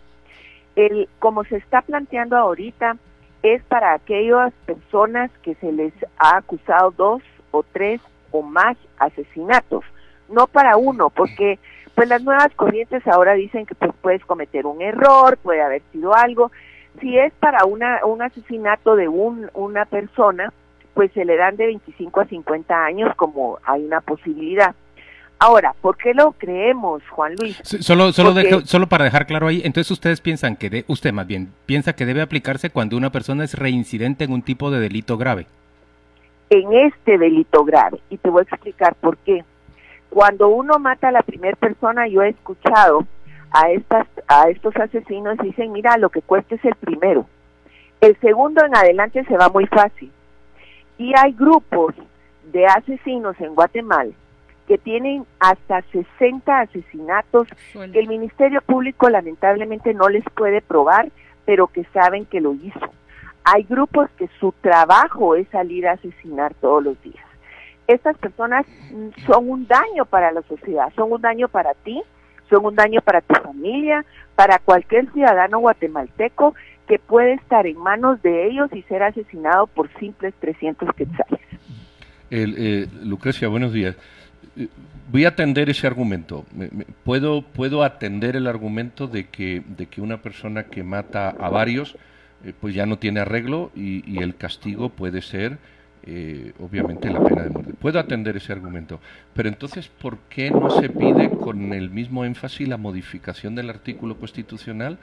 El, 0.76 1.08
como 1.18 1.44
se 1.44 1.56
está 1.56 1.82
planteando 1.82 2.36
ahorita, 2.36 2.96
es 3.42 3.62
para 3.64 3.94
aquellas 3.94 4.52
personas 4.64 5.30
que 5.42 5.54
se 5.56 5.72
les 5.72 5.92
ha 6.18 6.36
acusado 6.36 6.92
dos 6.92 7.22
o 7.50 7.62
tres 7.62 8.00
o 8.34 8.42
más 8.42 8.76
asesinatos, 8.98 9.84
no 10.28 10.48
para 10.48 10.76
uno, 10.76 11.08
porque 11.08 11.60
pues 11.94 12.08
las 12.08 12.20
nuevas 12.24 12.48
corrientes 12.56 13.06
ahora 13.06 13.34
dicen 13.34 13.64
que 13.64 13.76
pues 13.76 13.92
puedes 14.02 14.24
cometer 14.24 14.66
un 14.66 14.82
error, 14.82 15.36
puede 15.36 15.62
haber 15.62 15.82
sido 15.92 16.14
algo. 16.16 16.50
Si 17.00 17.16
es 17.16 17.32
para 17.34 17.64
una, 17.64 18.04
un 18.04 18.22
asesinato 18.22 18.96
de 18.96 19.06
un, 19.06 19.50
una 19.54 19.84
persona, 19.84 20.52
pues 20.94 21.12
se 21.12 21.24
le 21.24 21.36
dan 21.36 21.56
de 21.56 21.66
25 21.66 22.20
a 22.20 22.24
50 22.24 22.84
años 22.84 23.14
como 23.14 23.58
hay 23.64 23.84
una 23.84 24.00
posibilidad. 24.00 24.74
Ahora, 25.38 25.72
¿por 25.80 25.96
qué 25.96 26.12
lo 26.12 26.32
creemos, 26.32 27.02
Juan 27.10 27.36
Luis? 27.36 27.60
solo, 27.62 28.12
solo, 28.12 28.34
solo 28.64 28.88
para 28.88 29.04
dejar 29.04 29.26
claro 29.26 29.46
ahí, 29.46 29.62
entonces 29.64 29.92
ustedes 29.92 30.20
piensan 30.20 30.56
que, 30.56 30.70
de, 30.70 30.84
usted 30.88 31.12
más 31.12 31.28
bien, 31.28 31.52
piensa 31.66 31.92
que 31.92 32.06
debe 32.06 32.22
aplicarse 32.22 32.70
cuando 32.70 32.96
una 32.96 33.10
persona 33.10 33.44
es 33.44 33.54
reincidente 33.54 34.24
en 34.24 34.32
un 34.32 34.42
tipo 34.42 34.72
de 34.72 34.80
delito 34.80 35.16
grave. 35.18 35.46
En 36.54 36.72
este 36.72 37.18
delito 37.18 37.64
grave, 37.64 37.98
y 38.10 38.16
te 38.16 38.30
voy 38.30 38.42
a 38.42 38.54
explicar 38.54 38.94
por 38.94 39.16
qué. 39.16 39.42
Cuando 40.08 40.46
uno 40.46 40.78
mata 40.78 41.08
a 41.08 41.10
la 41.10 41.22
primera 41.22 41.56
persona, 41.56 42.06
yo 42.06 42.22
he 42.22 42.28
escuchado 42.28 43.04
a, 43.50 43.70
estas, 43.72 44.06
a 44.28 44.48
estos 44.48 44.76
asesinos 44.76 45.36
dicen, 45.38 45.72
mira, 45.72 45.96
lo 45.96 46.10
que 46.10 46.22
cuesta 46.22 46.54
es 46.54 46.64
el 46.64 46.76
primero. 46.76 47.26
El 48.00 48.16
segundo 48.20 48.64
en 48.64 48.76
adelante 48.76 49.24
se 49.24 49.36
va 49.36 49.48
muy 49.48 49.66
fácil. 49.66 50.12
Y 50.96 51.12
hay 51.18 51.32
grupos 51.32 51.92
de 52.52 52.66
asesinos 52.66 53.34
en 53.40 53.56
Guatemala 53.56 54.12
que 54.68 54.78
tienen 54.78 55.26
hasta 55.40 55.82
60 55.90 56.60
asesinatos 56.60 57.48
que 57.72 57.98
el 57.98 58.06
Ministerio 58.06 58.62
Público 58.62 59.08
lamentablemente 59.08 59.92
no 59.92 60.08
les 60.08 60.22
puede 60.36 60.62
probar, 60.62 61.08
pero 61.46 61.66
que 61.66 61.82
saben 61.92 62.26
que 62.26 62.40
lo 62.40 62.54
hizo. 62.54 62.92
Hay 63.44 63.64
grupos 63.64 64.08
que 64.18 64.28
su 64.40 64.52
trabajo 64.60 65.34
es 65.36 65.46
salir 65.48 65.86
a 65.86 65.92
asesinar 65.92 66.54
todos 66.54 66.82
los 66.82 67.02
días. 67.02 67.24
Estas 67.86 68.16
personas 68.18 68.64
son 69.26 69.50
un 69.50 69.66
daño 69.66 70.06
para 70.06 70.32
la 70.32 70.42
sociedad, 70.42 70.92
son 70.96 71.12
un 71.12 71.20
daño 71.20 71.48
para 71.48 71.74
ti, 71.74 72.02
son 72.48 72.64
un 72.64 72.74
daño 72.74 73.00
para 73.02 73.20
tu 73.20 73.34
familia, 73.34 74.04
para 74.34 74.58
cualquier 74.58 75.12
ciudadano 75.12 75.58
guatemalteco 75.58 76.54
que 76.88 76.98
puede 76.98 77.34
estar 77.34 77.66
en 77.66 77.78
manos 77.78 78.22
de 78.22 78.48
ellos 78.48 78.70
y 78.72 78.82
ser 78.82 79.02
asesinado 79.02 79.66
por 79.66 79.90
simples 79.98 80.34
300 80.40 80.88
quetzales. 80.94 81.40
Eh, 82.30 82.86
Lucrecia, 83.02 83.48
buenos 83.48 83.72
días 83.72 83.96
voy 85.10 85.24
a 85.24 85.28
atender 85.28 85.70
ese 85.70 85.86
argumento. 85.86 86.44
Puedo, 87.04 87.42
puedo 87.42 87.82
atender 87.82 88.36
el 88.36 88.46
argumento 88.46 89.06
de 89.06 89.28
que, 89.28 89.62
de 89.66 89.86
que 89.86 90.00
una 90.00 90.22
persona 90.22 90.64
que 90.64 90.82
mata 90.82 91.30
a 91.30 91.48
varios, 91.48 91.96
eh, 92.44 92.52
pues 92.60 92.74
ya 92.74 92.86
no 92.86 92.98
tiene 92.98 93.20
arreglo 93.20 93.70
y, 93.74 94.18
el 94.22 94.36
castigo 94.36 94.90
puede 94.90 95.22
ser, 95.22 95.58
eh, 96.04 96.52
obviamente, 96.60 97.10
la 97.10 97.22
pena 97.22 97.42
de 97.42 97.50
muerte. 97.50 97.72
Puedo 97.74 97.98
atender 97.98 98.36
ese 98.36 98.52
argumento. 98.52 99.00
Pero 99.34 99.48
entonces, 99.48 99.88
¿por 99.88 100.18
qué 100.28 100.50
no 100.50 100.70
se 100.70 100.88
pide 100.90 101.30
con 101.30 101.72
el 101.72 101.90
mismo 101.90 102.24
énfasis 102.24 102.68
la 102.68 102.76
modificación 102.76 103.54
del 103.54 103.70
artículo 103.70 104.18
constitucional? 104.18 104.98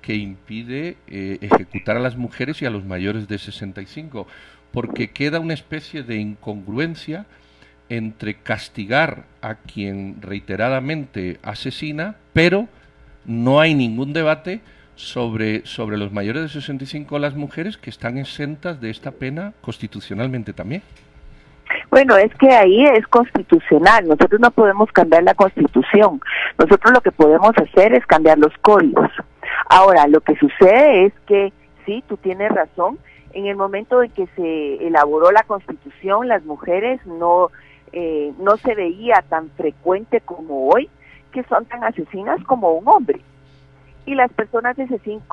que 0.00 0.14
impide 0.14 0.96
eh, 1.08 1.38
ejecutar 1.40 1.96
a 1.96 2.00
las 2.00 2.16
mujeres 2.16 2.62
y 2.62 2.66
a 2.66 2.70
los 2.70 2.84
mayores 2.84 3.28
de 3.28 3.38
65, 3.38 4.26
porque 4.72 5.10
queda 5.10 5.40
una 5.40 5.54
especie 5.54 6.02
de 6.02 6.16
incongruencia 6.16 7.26
entre 7.88 8.36
castigar 8.36 9.24
a 9.42 9.56
quien 9.56 10.22
reiteradamente 10.22 11.38
asesina, 11.42 12.16
pero 12.32 12.68
no 13.24 13.60
hay 13.60 13.74
ningún 13.74 14.12
debate 14.12 14.60
sobre, 15.00 15.66
sobre 15.66 15.96
los 15.96 16.12
mayores 16.12 16.42
de 16.42 16.48
65 16.48 17.18
las 17.18 17.34
mujeres 17.34 17.76
que 17.76 17.90
están 17.90 18.18
exentas 18.18 18.80
de 18.80 18.90
esta 18.90 19.12
pena 19.12 19.52
constitucionalmente 19.60 20.52
también. 20.52 20.82
Bueno, 21.90 22.16
es 22.16 22.34
que 22.36 22.50
ahí 22.50 22.84
es 22.84 23.06
constitucional, 23.08 24.06
nosotros 24.06 24.40
no 24.40 24.50
podemos 24.50 24.90
cambiar 24.92 25.22
la 25.22 25.34
constitución, 25.34 26.20
nosotros 26.58 26.92
lo 26.92 27.00
que 27.00 27.12
podemos 27.12 27.52
hacer 27.56 27.94
es 27.94 28.04
cambiar 28.06 28.38
los 28.38 28.52
códigos. 28.60 29.10
Ahora, 29.68 30.06
lo 30.06 30.20
que 30.20 30.36
sucede 30.36 31.06
es 31.06 31.12
que, 31.26 31.52
sí, 31.86 32.02
tú 32.08 32.16
tienes 32.16 32.50
razón, 32.50 32.98
en 33.32 33.46
el 33.46 33.56
momento 33.56 34.02
en 34.02 34.10
que 34.10 34.26
se 34.36 34.86
elaboró 34.86 35.30
la 35.30 35.44
constitución, 35.44 36.28
las 36.28 36.44
mujeres 36.44 37.04
no 37.06 37.50
eh, 37.92 38.32
no 38.38 38.56
se 38.56 38.74
veía 38.74 39.24
tan 39.28 39.50
frecuente 39.50 40.20
como 40.20 40.68
hoy, 40.68 40.88
que 41.32 41.42
son 41.44 41.64
tan 41.66 41.82
asesinas 41.82 42.42
como 42.44 42.72
un 42.72 42.86
hombre. 42.86 43.20
Y 44.06 44.14
las 44.14 44.32
personas 44.32 44.76
de, 44.76 44.86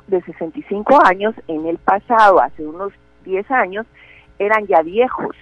de 0.07 0.21
65 0.21 0.99
años 1.03 1.33
en 1.47 1.65
el 1.65 1.77
pasado, 1.77 2.41
hace 2.41 2.65
unos 2.65 2.93
10 3.25 3.49
años, 3.51 3.85
eran 4.39 4.67
ya 4.67 4.81
viejos. 4.81 5.35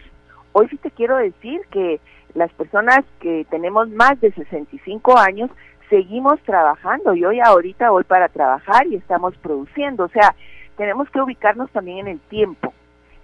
Hoy 0.53 0.67
sí 0.70 0.77
te 0.77 0.91
quiero 0.91 1.17
decir 1.17 1.62
que 1.72 2.00
las 2.34 2.51
personas 2.53 3.03
que 3.20 3.46
tenemos 3.50 3.89
más 3.89 4.20
de 4.22 4.32
65 4.32 5.17
años 5.17 5.50
seguimos 5.89 6.39
trabajando. 6.41 7.13
Yo 7.13 7.32
ya 7.32 7.46
ahorita 7.46 7.89
voy 7.89 8.03
para 8.03 8.29
trabajar 8.29 8.88
y 8.88 8.96
estamos 8.96 9.36
produciendo. 9.38 10.05
O 10.05 10.10
sea, 10.10 10.36
tenemos 10.77 11.10
que 11.10 11.22
ubicarnos 11.22 11.70
también 11.72 12.00
en 12.00 12.08
el 12.08 12.20
tiempo. 12.20 12.74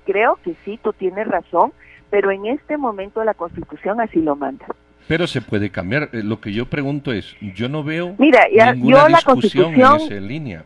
Creo 0.05 0.37
que 0.43 0.55
sí, 0.65 0.79
tú 0.81 0.93
tienes 0.93 1.27
razón 1.27 1.71
pero 2.11 2.29
en 2.29 2.45
este 2.45 2.77
momento 2.77 3.23
la 3.23 3.33
Constitución 3.33 3.99
así 3.99 4.21
lo 4.21 4.35
manda. 4.35 4.67
Pero 5.07 5.27
se 5.27 5.41
puede 5.41 5.69
cambiar. 5.69 6.09
Eh, 6.13 6.23
lo 6.23 6.39
que 6.39 6.53
yo 6.53 6.65
pregunto 6.65 7.11
es, 7.11 7.35
yo 7.55 7.69
no 7.69 7.83
veo 7.83 8.15
Mira, 8.17 8.47
ninguna 8.73 9.07
discusión 9.07 9.73
en 9.73 9.81
esa 9.81 10.13
línea. 10.15 10.63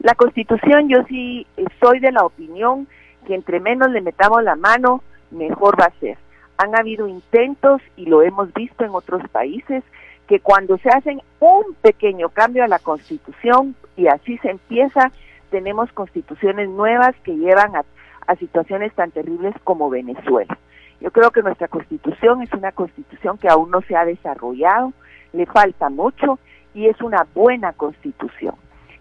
La 0.00 0.14
Constitución, 0.14 0.88
yo 0.88 0.98
sí 1.08 1.46
soy 1.80 2.00
de 2.00 2.12
la 2.12 2.24
opinión 2.24 2.86
que 3.26 3.34
entre 3.34 3.58
menos 3.60 3.90
le 3.90 4.00
metamos 4.00 4.42
la 4.42 4.54
mano, 4.54 5.02
mejor 5.30 5.80
va 5.80 5.86
a 5.86 6.00
ser. 6.00 6.16
Han 6.58 6.76
habido 6.76 7.08
intentos, 7.08 7.82
y 7.96 8.06
lo 8.06 8.22
hemos 8.22 8.52
visto 8.54 8.84
en 8.84 8.90
otros 8.90 9.28
países, 9.30 9.82
que 10.28 10.40
cuando 10.40 10.78
se 10.78 10.90
hacen 10.90 11.20
un 11.40 11.74
pequeño 11.82 12.28
cambio 12.28 12.62
a 12.62 12.68
la 12.68 12.78
Constitución, 12.78 13.74
y 13.96 14.06
así 14.06 14.38
se 14.38 14.50
empieza, 14.50 15.10
tenemos 15.50 15.90
constituciones 15.92 16.68
nuevas 16.68 17.14
que 17.24 17.36
llevan 17.36 17.74
a 17.74 17.84
a 18.26 18.36
situaciones 18.36 18.92
tan 18.94 19.10
terribles 19.10 19.54
como 19.64 19.90
Venezuela. 19.90 20.58
Yo 21.00 21.10
creo 21.10 21.30
que 21.30 21.42
nuestra 21.42 21.68
constitución 21.68 22.42
es 22.42 22.52
una 22.52 22.72
constitución 22.72 23.38
que 23.38 23.48
aún 23.48 23.70
no 23.70 23.82
se 23.82 23.96
ha 23.96 24.04
desarrollado, 24.04 24.92
le 25.32 25.46
falta 25.46 25.90
mucho 25.90 26.38
y 26.74 26.86
es 26.86 27.00
una 27.00 27.26
buena 27.34 27.72
constitución. 27.72 28.54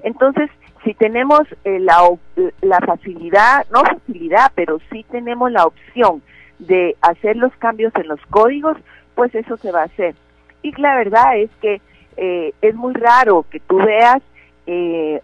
Entonces, 0.03 0.49
si 0.83 0.93
tenemos 0.93 1.41
eh, 1.63 1.79
la, 1.79 2.07
la 2.61 2.79
facilidad, 2.79 3.65
no 3.71 3.81
facilidad, 3.83 4.51
pero 4.55 4.79
sí 4.91 5.05
tenemos 5.09 5.51
la 5.51 5.65
opción 5.65 6.21
de 6.59 6.95
hacer 7.01 7.35
los 7.37 7.53
cambios 7.57 7.93
en 7.95 8.07
los 8.07 8.19
códigos, 8.29 8.77
pues 9.15 9.33
eso 9.33 9.57
se 9.57 9.71
va 9.71 9.81
a 9.81 9.85
hacer. 9.85 10.15
Y 10.61 10.71
la 10.79 10.95
verdad 10.95 11.37
es 11.37 11.49
que 11.61 11.81
eh, 12.17 12.53
es 12.61 12.75
muy 12.75 12.93
raro 12.93 13.45
que 13.49 13.59
tú 13.59 13.77
veas 13.77 14.21
eh, 14.67 15.21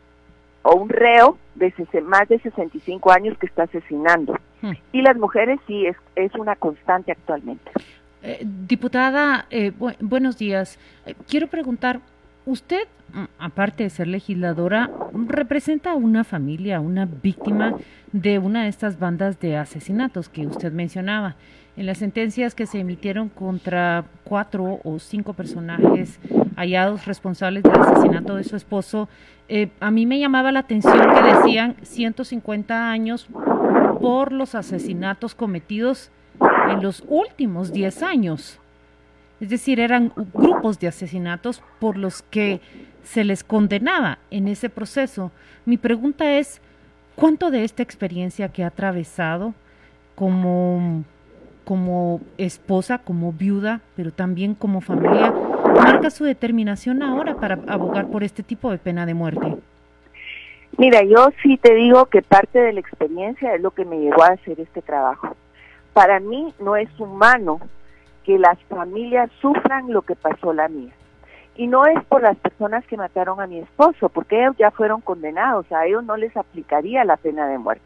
o 0.63 0.75
un 0.75 0.89
reo 0.89 1.37
de 1.55 1.73
más 2.03 2.27
de 2.27 2.39
65 2.39 3.11
años 3.11 3.37
que 3.37 3.45
está 3.45 3.63
asesinando. 3.63 4.37
Hmm. 4.61 4.73
Y 4.91 5.01
las 5.01 5.17
mujeres 5.17 5.59
sí 5.67 5.85
es, 5.85 5.95
es 6.15 6.33
una 6.35 6.55
constante 6.55 7.11
actualmente. 7.11 7.71
Eh, 8.23 8.45
diputada, 8.67 9.47
eh, 9.49 9.71
buenos 9.99 10.37
días. 10.37 10.77
Eh, 11.05 11.15
quiero 11.27 11.47
preguntar, 11.47 11.99
usted, 12.45 12.87
mm, 13.13 13.23
aparte 13.39 13.83
de 13.83 13.89
ser 13.89 14.07
legisladora, 14.07 14.91
representa 15.27 15.91
a 15.91 15.95
una 15.95 16.23
familia, 16.23 16.79
una 16.79 17.05
víctima 17.05 17.73
de 18.11 18.37
una 18.37 18.63
de 18.63 18.69
estas 18.69 18.99
bandas 18.99 19.39
de 19.39 19.57
asesinatos 19.57 20.29
que 20.29 20.45
usted 20.45 20.71
mencionaba. 20.71 21.35
En 21.77 21.85
las 21.85 21.99
sentencias 21.99 22.53
que 22.53 22.65
se 22.65 22.79
emitieron 22.79 23.29
contra 23.29 24.05
cuatro 24.23 24.79
o 24.83 24.99
cinco 24.99 25.33
personajes 25.33 26.19
hallados 26.55 27.05
responsables 27.05 27.63
del 27.63 27.79
asesinato 27.79 28.35
de 28.35 28.43
su 28.43 28.55
esposo, 28.55 29.07
eh, 29.47 29.69
a 29.79 29.89
mí 29.89 30.05
me 30.05 30.19
llamaba 30.19 30.51
la 30.51 30.59
atención 30.59 30.99
que 30.99 31.33
decían 31.33 31.75
150 31.81 32.91
años 32.91 33.27
por 34.01 34.31
los 34.31 34.53
asesinatos 34.53 35.33
cometidos 35.33 36.11
en 36.69 36.81
los 36.81 37.03
últimos 37.07 37.71
10 37.71 38.03
años. 38.03 38.59
Es 39.39 39.49
decir, 39.49 39.79
eran 39.79 40.11
grupos 40.33 40.79
de 40.79 40.87
asesinatos 40.87 41.63
por 41.79 41.97
los 41.97 42.21
que 42.21 42.61
se 43.03 43.23
les 43.23 43.43
condenaba 43.43 44.19
en 44.29 44.47
ese 44.47 44.69
proceso. 44.69 45.31
Mi 45.65 45.77
pregunta 45.77 46.37
es, 46.37 46.61
¿cuánto 47.15 47.49
de 47.49 47.63
esta 47.63 47.81
experiencia 47.81 48.49
que 48.49 48.63
ha 48.63 48.67
atravesado 48.67 49.53
como, 50.15 51.03
como 51.63 52.21
esposa, 52.37 52.99
como 52.99 53.31
viuda, 53.31 53.81
pero 53.95 54.11
también 54.11 54.55
como 54.55 54.81
familia, 54.81 55.33
marca 55.75 56.09
su 56.09 56.23
determinación 56.23 57.03
ahora 57.03 57.35
para 57.35 57.59
abogar 57.67 58.07
por 58.07 58.23
este 58.23 58.43
tipo 58.43 58.71
de 58.71 58.77
pena 58.77 59.05
de 59.05 59.13
muerte? 59.13 59.57
Mira, 60.77 61.03
yo 61.03 61.29
sí 61.43 61.57
te 61.57 61.73
digo 61.75 62.05
que 62.05 62.21
parte 62.21 62.59
de 62.59 62.73
la 62.73 62.79
experiencia 62.79 63.53
es 63.55 63.61
lo 63.61 63.71
que 63.71 63.85
me 63.85 63.99
llevó 63.99 64.23
a 64.23 64.29
hacer 64.33 64.59
este 64.59 64.81
trabajo. 64.81 65.35
Para 65.93 66.19
mí 66.19 66.53
no 66.59 66.75
es 66.75 66.89
humano 66.99 67.59
que 68.23 68.39
las 68.39 68.57
familias 68.63 69.29
sufran 69.41 69.91
lo 69.91 70.03
que 70.03 70.15
pasó 70.15 70.53
la 70.53 70.69
mía. 70.69 70.93
Y 71.55 71.67
no 71.67 71.85
es 71.85 72.01
por 72.05 72.21
las 72.21 72.37
personas 72.37 72.85
que 72.85 72.95
mataron 72.95 73.41
a 73.41 73.47
mi 73.47 73.59
esposo, 73.59 74.07
porque 74.09 74.41
ellos 74.41 74.55
ya 74.57 74.71
fueron 74.71 75.01
condenados, 75.01 75.69
a 75.71 75.85
ellos 75.85 76.03
no 76.03 76.15
les 76.15 76.35
aplicaría 76.37 77.03
la 77.03 77.17
pena 77.17 77.47
de 77.47 77.57
muerte. 77.57 77.83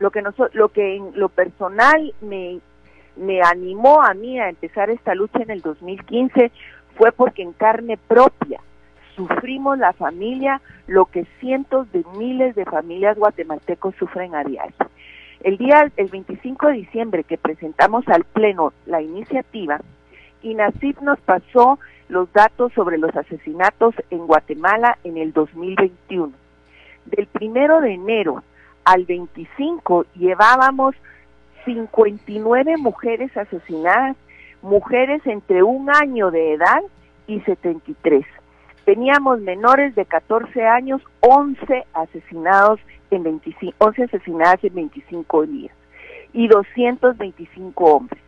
Lo 0.00 0.10
que, 0.10 0.22
lo 0.52 0.68
que 0.70 0.96
en 0.96 1.12
lo 1.14 1.28
personal 1.28 2.12
me, 2.20 2.58
me 3.20 3.42
animó 3.42 4.02
a 4.02 4.14
mí 4.14 4.40
a 4.40 4.48
empezar 4.48 4.90
esta 4.90 5.14
lucha 5.14 5.42
en 5.42 5.50
el 5.50 5.60
2015 5.60 6.50
fue 6.96 7.12
porque 7.12 7.42
en 7.42 7.52
carne 7.52 7.98
propia 7.98 8.60
sufrimos 9.14 9.78
la 9.78 9.92
familia 9.92 10.60
lo 10.86 11.04
que 11.04 11.26
cientos 11.38 11.90
de 11.92 12.02
miles 12.16 12.54
de 12.54 12.64
familias 12.64 13.18
guatemaltecos 13.18 13.94
sufren 13.96 14.34
a 14.34 14.42
diario. 14.42 14.74
El 15.42 15.58
día, 15.58 15.90
el 15.96 16.08
25 16.08 16.68
de 16.68 16.72
diciembre 16.72 17.24
que 17.24 17.38
presentamos 17.38 18.08
al 18.08 18.24
Pleno 18.24 18.72
la 18.86 19.02
iniciativa, 19.02 19.80
INACIF 20.42 21.00
nos 21.02 21.20
pasó 21.20 21.78
los 22.08 22.32
datos 22.32 22.72
sobre 22.72 22.98
los 22.98 23.14
asesinatos 23.14 23.94
en 24.10 24.26
Guatemala 24.26 24.98
en 25.04 25.18
el 25.18 25.32
2021. 25.32 26.32
Del 27.06 27.26
primero 27.26 27.80
de 27.80 27.94
enero 27.94 28.42
al 28.84 29.04
25 29.04 30.06
llevábamos 30.14 30.94
59 31.64 32.76
mujeres 32.78 33.36
asesinadas, 33.36 34.16
mujeres 34.62 35.24
entre 35.26 35.62
un 35.62 35.90
año 35.90 36.30
de 36.30 36.54
edad 36.54 36.80
y 37.26 37.40
73. 37.40 38.24
Teníamos 38.84 39.40
menores 39.40 39.94
de 39.94 40.04
14 40.04 40.66
años, 40.66 41.02
11 41.20 41.86
asesinados 41.92 42.80
en 43.10 43.22
25, 43.22 43.74
11 43.78 44.04
asesinadas 44.04 44.64
en 44.64 44.74
25 44.74 45.46
días 45.46 45.74
y 46.32 46.48
225 46.48 47.84
hombres. 47.84 48.22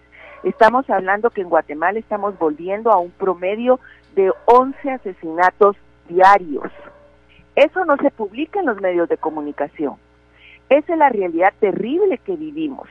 Estamos 0.45 0.89
hablando 0.91 1.31
que 1.31 1.41
en 1.41 1.49
Guatemala 1.49 1.99
estamos 1.99 2.39
volviendo 2.39 2.91
a 2.91 2.99
un 2.99 3.11
promedio 3.11 3.79
de 4.15 4.33
11 4.47 4.91
asesinatos 4.91 5.77
diarios. 6.09 6.71
Eso 7.55 7.85
no 7.85 7.97
se 7.99 8.11
publica 8.11 8.61
en 8.61 8.67
los 8.67 8.81
medios 8.81 9.09
de 9.09 9.19
comunicación. 9.19 9.97
Esa 10.69 10.93
es 10.95 10.99
la 10.99 11.11
realidad 11.11 11.53
terrible 11.61 12.19
que 12.19 12.35
vivimos. 12.35 12.89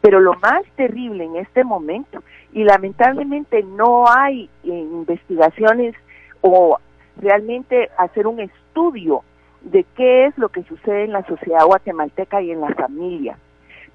Pero 0.00 0.20
lo 0.20 0.34
más 0.34 0.62
terrible 0.76 1.24
en 1.24 1.36
este 1.36 1.64
momento, 1.64 2.22
y 2.52 2.64
lamentablemente 2.64 3.62
no 3.62 4.06
hay 4.08 4.48
investigaciones 4.64 5.94
o 6.40 6.78
realmente 7.16 7.90
hacer 7.98 8.26
un 8.26 8.40
estudio 8.40 9.22
de 9.60 9.84
qué 9.96 10.26
es 10.26 10.38
lo 10.38 10.48
que 10.48 10.62
sucede 10.62 11.04
en 11.04 11.12
la 11.12 11.24
sociedad 11.26 11.66
guatemalteca 11.66 12.40
y 12.40 12.50
en 12.50 12.62
la 12.62 12.74
familia. 12.74 13.36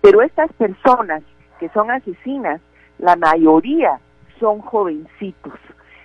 Pero 0.01 0.21
estas 0.21 0.53
personas 0.53 1.23
que 1.59 1.69
son 1.69 1.89
asesinas, 1.89 2.61
la 2.99 3.15
mayoría 3.15 3.99
son 4.39 4.61
jovencitos. 4.61 5.53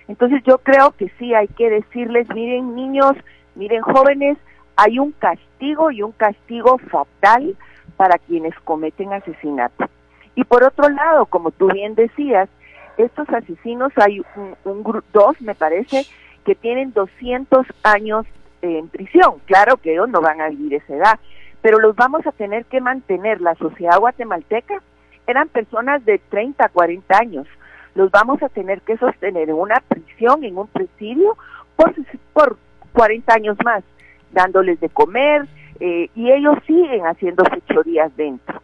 Entonces 0.07 0.41
yo 0.45 0.57
creo 0.57 0.91
que 0.91 1.09
sí 1.19 1.33
hay 1.33 1.47
que 1.47 1.69
decirles, 1.69 2.27
miren 2.33 2.75
niños, 2.75 3.13
miren 3.55 3.81
jóvenes, 3.81 4.37
hay 4.75 4.97
un 4.97 5.11
castigo 5.11 5.91
y 5.91 6.01
un 6.01 6.11
castigo 6.13 6.79
fatal 6.89 7.55
para 7.97 8.17
quienes 8.17 8.53
cometen 8.61 9.13
asesinato. 9.13 9.89
Y 10.35 10.43
por 10.43 10.63
otro 10.63 10.89
lado, 10.89 11.25
como 11.25 11.51
tú 11.51 11.67
bien 11.71 11.95
decías, 11.95 12.49
estos 12.97 13.29
asesinos 13.29 13.91
hay 13.97 14.21
un, 14.35 14.55
un 14.63 15.03
dos, 15.13 15.41
me 15.41 15.55
parece, 15.55 16.05
que 16.45 16.55
tienen 16.55 16.93
200 16.93 17.65
años 17.83 18.25
en 18.61 18.87
prisión. 18.87 19.35
Claro 19.45 19.77
que 19.77 19.93
ellos 19.93 20.09
no 20.09 20.21
van 20.21 20.41
a 20.41 20.49
vivir 20.49 20.75
esa 20.75 20.95
edad, 20.95 21.19
pero 21.61 21.79
los 21.79 21.95
vamos 21.95 22.25
a 22.25 22.31
tener 22.31 22.65
que 22.65 22.81
mantener. 22.81 23.41
La 23.41 23.55
sociedad 23.55 23.99
guatemalteca 23.99 24.81
eran 25.27 25.47
personas 25.49 26.03
de 26.05 26.19
30, 26.29 26.69
40 26.69 27.17
años. 27.17 27.47
Los 27.95 28.09
vamos 28.11 28.41
a 28.41 28.49
tener 28.49 28.81
que 28.81 28.97
sostener 28.97 29.49
en 29.49 29.55
una 29.55 29.81
prisión, 29.87 30.43
en 30.43 30.57
un 30.57 30.67
presidio, 30.67 31.37
por, 31.75 31.93
por 32.33 32.57
40 32.93 33.33
años 33.33 33.57
más, 33.63 33.83
dándoles 34.31 34.79
de 34.79 34.89
comer, 34.89 35.47
eh, 35.81 36.09
y 36.15 36.31
ellos 36.31 36.57
siguen 36.67 37.07
haciendo 37.07 37.43
fechorías 37.43 38.15
dentro. 38.15 38.61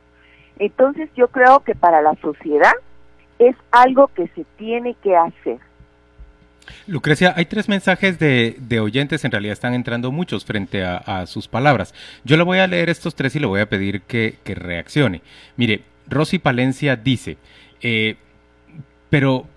Entonces 0.60 1.10
yo 1.16 1.28
creo 1.30 1.62
que 1.62 1.74
para 1.74 2.02
la 2.04 2.14
sociedad 2.22 2.74
es 3.40 3.56
algo 3.72 4.08
que 4.10 4.28
se 4.30 4.46
tiene 4.58 4.96
que 5.02 5.16
hacer. 5.16 5.58
Lucrecia, 6.86 7.34
hay 7.36 7.46
tres 7.46 7.70
mensajes 7.70 8.20
de, 8.20 8.80
oyentes, 8.80 9.26
en 9.26 9.32
realidad 9.32 9.54
están 9.54 9.74
entrando 9.74 10.12
muchos 10.12 10.46
frente 10.46 10.84
a, 10.84 11.26
sus 11.26 11.48
palabras. 11.48 11.96
Yo 12.24 12.38
le 12.38 12.44
voy 12.44 12.60
a 12.60 12.68
leer 12.68 12.90
estos 12.90 13.16
tres 13.16 13.36
y 13.36 13.40
le 13.40 13.48
voy 13.48 13.62
a 13.62 13.70
pedir 13.70 14.02
que, 14.02 14.38
reaccione. 14.46 15.22
Mire, 15.56 15.82
Rosy 16.08 16.38
Palencia 16.38 16.96
dice, 16.96 17.38
eh, 17.82 18.16
pero 19.10 19.48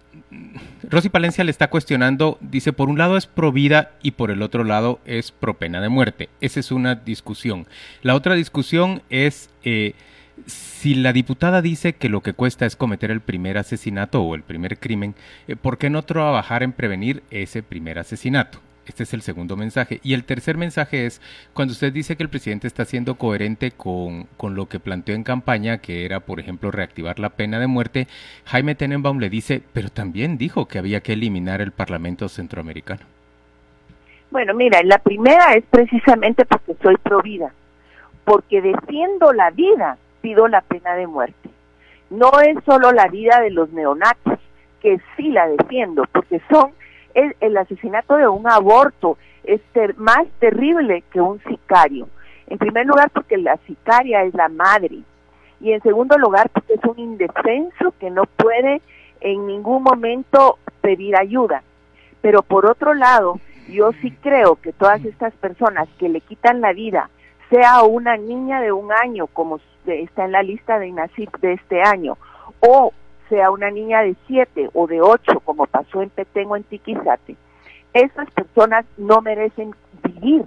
Rosy 0.88 1.08
Palencia 1.08 1.44
le 1.44 1.50
está 1.50 1.70
cuestionando, 1.70 2.38
dice, 2.40 2.72
por 2.72 2.88
un 2.88 2.98
lado 2.98 3.16
es 3.16 3.26
pro 3.26 3.52
vida 3.52 3.92
y 4.02 4.12
por 4.12 4.30
el 4.30 4.42
otro 4.42 4.64
lado 4.64 5.00
es 5.04 5.32
pro 5.32 5.58
pena 5.58 5.80
de 5.80 5.88
muerte. 5.88 6.28
Esa 6.40 6.60
es 6.60 6.70
una 6.70 6.94
discusión. 6.94 7.66
La 8.02 8.14
otra 8.14 8.34
discusión 8.34 9.02
es... 9.10 9.50
Eh, 9.64 9.94
si 10.46 10.94
la 10.94 11.12
diputada 11.12 11.60
dice 11.60 11.92
que 11.92 12.08
lo 12.08 12.22
que 12.22 12.32
cuesta 12.32 12.64
es 12.64 12.74
cometer 12.74 13.10
el 13.10 13.20
primer 13.20 13.58
asesinato 13.58 14.22
o 14.22 14.34
el 14.34 14.42
primer 14.42 14.78
crimen, 14.78 15.14
eh, 15.48 15.54
¿por 15.54 15.76
qué 15.76 15.90
no 15.90 16.02
trabajar 16.02 16.62
en 16.62 16.72
prevenir 16.72 17.22
ese 17.30 17.62
primer 17.62 17.98
asesinato? 17.98 18.58
Este 18.86 19.02
es 19.04 19.14
el 19.14 19.22
segundo 19.22 19.56
mensaje. 19.56 20.00
Y 20.02 20.14
el 20.14 20.24
tercer 20.24 20.56
mensaje 20.56 21.06
es 21.06 21.20
cuando 21.54 21.72
usted 21.72 21.92
dice 21.92 22.16
que 22.16 22.22
el 22.22 22.28
presidente 22.28 22.66
está 22.66 22.84
siendo 22.84 23.16
coherente 23.16 23.70
con, 23.70 24.24
con, 24.36 24.54
lo 24.54 24.68
que 24.68 24.80
planteó 24.80 25.14
en 25.14 25.22
campaña, 25.22 25.78
que 25.78 26.04
era, 26.04 26.20
por 26.20 26.40
ejemplo, 26.40 26.70
reactivar 26.70 27.18
la 27.18 27.30
pena 27.30 27.60
de 27.60 27.66
muerte, 27.66 28.08
Jaime 28.46 28.74
Tenenbaum 28.74 29.18
le 29.18 29.30
dice, 29.30 29.62
pero 29.72 29.90
también 29.90 30.38
dijo 30.38 30.66
que 30.66 30.78
había 30.78 31.00
que 31.00 31.12
eliminar 31.12 31.60
el 31.60 31.72
Parlamento 31.72 32.28
Centroamericano. 32.28 33.02
Bueno, 34.30 34.54
mira, 34.54 34.80
la 34.84 34.98
primera 34.98 35.54
es 35.54 35.64
precisamente 35.70 36.44
porque 36.44 36.74
soy 36.80 36.96
pro 36.96 37.20
vida, 37.20 37.52
porque 38.24 38.62
defiendo 38.62 39.32
la 39.32 39.50
vida 39.50 39.98
pido 40.20 40.46
la 40.48 40.60
pena 40.60 40.94
de 40.94 41.06
muerte. 41.06 41.50
No 42.10 42.30
es 42.40 42.56
solo 42.64 42.92
la 42.92 43.08
vida 43.08 43.40
de 43.40 43.50
los 43.50 43.70
neonatos, 43.72 44.38
que 44.80 45.00
sí 45.16 45.30
la 45.30 45.46
defiendo, 45.48 46.04
porque 46.12 46.40
son 46.50 46.72
el, 47.14 47.56
asesinato 47.56 48.16
de 48.16 48.28
un 48.28 48.48
aborto 48.48 49.18
es 49.44 49.60
más 49.96 50.26
terrible 50.38 51.02
que 51.12 51.20
un 51.20 51.42
sicario. 51.44 52.08
En 52.46 52.58
primer 52.58 52.86
lugar, 52.86 53.10
porque 53.10 53.36
la 53.36 53.56
sicaria 53.66 54.22
es 54.24 54.34
la 54.34 54.48
madre. 54.48 54.98
Y 55.60 55.72
en 55.72 55.82
segundo 55.82 56.16
lugar, 56.18 56.48
porque 56.50 56.74
es 56.74 56.84
un 56.84 56.98
indefenso 56.98 57.94
que 57.98 58.10
no 58.10 58.24
puede 58.24 58.80
en 59.20 59.46
ningún 59.46 59.82
momento 59.82 60.58
pedir 60.80 61.16
ayuda. 61.16 61.62
Pero 62.20 62.42
por 62.42 62.66
otro 62.66 62.94
lado, 62.94 63.38
yo 63.68 63.92
sí 64.00 64.10
creo 64.22 64.56
que 64.56 64.72
todas 64.72 65.04
estas 65.04 65.32
personas 65.34 65.88
que 65.98 66.08
le 66.08 66.20
quitan 66.20 66.60
la 66.60 66.72
vida, 66.72 67.10
sea 67.50 67.82
una 67.82 68.16
niña 68.16 68.60
de 68.60 68.72
un 68.72 68.92
año, 68.92 69.26
como 69.26 69.60
está 69.86 70.24
en 70.24 70.32
la 70.32 70.42
lista 70.42 70.78
de 70.78 70.88
INACIP 70.88 71.36
de 71.38 71.54
este 71.54 71.82
año, 71.82 72.16
o 72.60 72.92
sea 73.30 73.50
una 73.50 73.70
niña 73.70 74.02
de 74.02 74.14
siete 74.26 74.68
o 74.74 74.86
de 74.86 75.00
ocho, 75.00 75.40
como 75.40 75.64
pasó 75.66 76.02
en 76.02 76.10
Petengo 76.10 76.56
en 76.56 76.64
Tiquizate, 76.64 77.36
esas 77.94 78.30
personas 78.32 78.84
no 78.98 79.22
merecen 79.22 79.74
vivir 80.02 80.44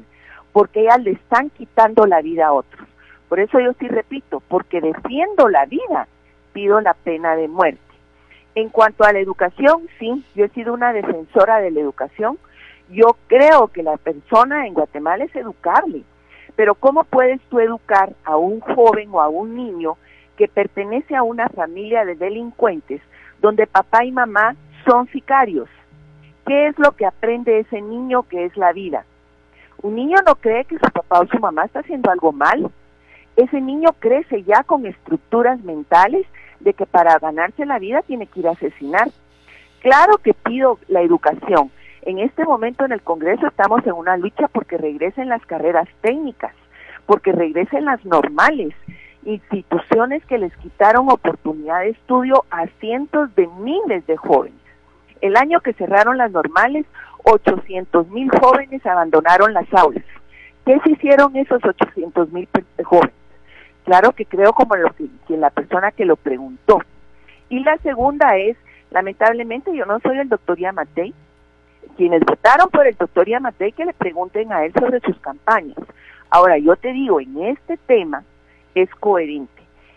porque 0.52 0.82
ellas 0.82 1.02
le 1.02 1.12
están 1.12 1.50
quitando 1.50 2.06
la 2.06 2.22
vida 2.22 2.48
a 2.48 2.54
otros. 2.54 2.88
Por 3.28 3.40
eso 3.40 3.60
yo 3.60 3.74
sí 3.80 3.88
repito, 3.88 4.44
porque 4.48 4.80
defiendo 4.80 5.50
la 5.50 5.66
vida, 5.66 6.08
pido 6.54 6.80
la 6.82 6.94
pena 6.94 7.36
de 7.36 7.48
muerte. 7.48 7.82
En 8.54 8.70
cuanto 8.70 9.04
a 9.04 9.12
la 9.12 9.20
educación, 9.20 9.88
sí, 9.98 10.24
yo 10.36 10.46
he 10.46 10.50
sido 10.50 10.74
una 10.74 10.94
defensora 10.94 11.60
de 11.60 11.72
la 11.72 11.80
educación. 11.80 12.38
Yo 12.90 13.18
creo 13.26 13.70
que 13.70 13.82
la 13.82 13.98
persona 13.98 14.68
en 14.68 14.76
Guatemala 14.76 15.24
es 15.24 15.36
educable. 15.36 16.04
Pero 16.56 16.76
¿cómo 16.76 17.04
puedes 17.04 17.42
tú 17.50 17.60
educar 17.60 18.14
a 18.24 18.38
un 18.38 18.60
joven 18.60 19.10
o 19.12 19.22
a 19.22 19.30
un 19.30 19.56
niño 19.56 19.98
que 20.38 20.48
pertenece 20.48 21.16
a 21.16 21.24
una 21.24 21.50
familia 21.50 22.06
de 22.06 22.16
delincuentes 22.16 23.02
donde 23.42 23.68
papá 23.68 24.06
y 24.06 24.12
mamá 24.12 24.56
son 24.86 25.08
sicarios? 25.08 25.70
¿Qué 26.46 26.68
es 26.68 26.78
lo 26.78 26.92
que 26.92 27.06
aprende 27.06 27.60
ese 27.60 27.82
niño 27.82 28.24
que 28.24 28.46
es 28.46 28.58
la 28.58 28.74
vida? 28.74 29.06
Un 29.82 29.96
niño 29.96 30.18
no 30.26 30.36
cree 30.36 30.66
que 30.66 30.78
su 30.78 30.92
papá 30.92 31.20
o 31.20 31.28
su 31.28 31.40
mamá 31.40 31.66
está 31.66 31.80
haciendo 31.80 32.12
algo 32.12 32.32
mal. 32.32 32.72
Ese 33.36 33.62
niño 33.62 33.90
crece 34.00 34.44
ya 34.44 34.64
con 34.64 34.86
estructuras 34.86 35.62
mentales 35.64 36.26
de 36.60 36.74
que 36.74 36.86
para 36.86 37.18
ganarse 37.20 37.66
la 37.66 37.80
vida 37.80 38.02
tiene 38.02 38.28
que 38.28 38.42
ir 38.42 38.48
a 38.48 38.52
asesinar. 38.52 39.10
Claro 39.82 40.18
que 40.18 40.34
pido 40.34 40.80
la 40.88 41.02
educación, 41.02 41.72
en 42.06 42.20
este 42.20 42.44
momento 42.44 42.84
en 42.84 42.92
el 42.92 43.02
Congreso 43.02 43.48
estamos 43.48 43.86
en 43.86 43.94
una 43.94 44.18
lucha 44.18 44.50
porque 44.50 44.78
regresen 44.78 45.30
las 45.30 45.46
carreras 45.46 45.88
técnicas, 46.02 46.54
porque 47.06 47.32
regresen 47.32 47.86
las 47.86 48.04
normales, 48.04 48.74
instituciones 49.26 50.26
que 50.26 50.38
les 50.38 50.56
quitaron 50.58 51.10
oportunidad 51.10 51.82
de 51.82 51.90
estudio 51.90 52.46
a 52.52 52.68
cientos 52.80 53.34
de 53.36 53.48
miles 53.48 54.06
de 54.08 54.18
jóvenes. 54.18 54.60
El 55.22 55.38
año 55.38 55.62
que 55.62 55.74
cerraron 55.74 56.18
las 56.18 56.32
normales, 56.32 56.86
800 57.24 58.10
mil 58.10 58.30
jóvenes 58.30 58.86
abandonaron 58.86 59.54
las 59.54 59.72
aulas. 59.74 60.04
¿Qué 60.66 60.80
se 60.84 60.92
hicieron 60.92 61.36
esos 61.36 61.64
800 61.64 62.32
mil 62.32 62.48
jóvenes? 62.84 63.16
Claro 63.86 64.14
que 64.14 64.26
creo 64.26 64.54
como 64.54 64.76
lo 64.76 64.94
que, 64.94 65.08
la 65.38 65.50
persona 65.50 65.92
que 65.92 66.06
lo 66.06 66.16
preguntó. 66.16 66.80
Y 67.50 67.60
la 67.60 67.78
segunda 67.80 68.38
es, 68.38 68.58
lamentablemente 68.92 69.76
yo 69.76 69.86
no 69.86 70.00
soy 70.00 70.20
el 70.20 70.30
doctor 70.30 70.58
Yamatei, 70.58 71.14
quienes 71.98 72.22
votaron 72.22 72.70
por 72.70 72.88
el 72.88 72.96
doctor 72.96 73.28
Yamatei 73.28 73.72
que 73.74 73.86
le 73.86 73.94
pregunten 73.94 74.52
a 74.52 74.66
él 74.66 74.74
sobre 74.74 75.00
sus 75.02 75.18
campañas. 75.20 75.78
Ahora, 76.30 76.58
yo 76.58 76.76
te 76.76 76.92
digo, 76.94 77.20
en 77.20 77.44
este 77.44 77.78
tema 77.78 78.24
es 78.76 78.90
coherente. 79.00 79.52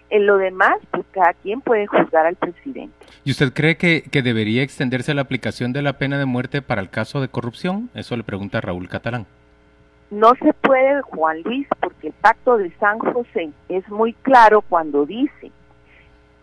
En 0.08 0.26
lo 0.26 0.38
demás, 0.38 0.78
pues 0.92 1.04
cada 1.10 1.34
quien 1.34 1.60
puede 1.60 1.86
juzgar 1.86 2.26
al 2.26 2.36
presidente. 2.36 2.94
¿Y 3.24 3.32
usted 3.32 3.52
cree 3.52 3.76
que, 3.76 4.04
que, 4.10 4.22
debería 4.22 4.62
extenderse 4.62 5.14
la 5.14 5.22
aplicación 5.22 5.72
de 5.72 5.82
la 5.82 5.94
pena 5.94 6.16
de 6.18 6.26
muerte 6.26 6.62
para 6.62 6.80
el 6.80 6.90
caso 6.90 7.20
de 7.20 7.28
corrupción? 7.28 7.90
Eso 7.94 8.16
le 8.16 8.22
pregunta 8.22 8.60
Raúl 8.60 8.88
Catalán. 8.88 9.26
No 10.10 10.32
se 10.36 10.52
puede, 10.52 11.02
Juan 11.02 11.42
Luis, 11.42 11.66
porque 11.80 12.08
el 12.08 12.12
pacto 12.12 12.56
de 12.56 12.70
San 12.78 13.00
José 13.00 13.50
es 13.68 13.88
muy 13.88 14.12
claro 14.12 14.62
cuando 14.62 15.04
dice 15.04 15.50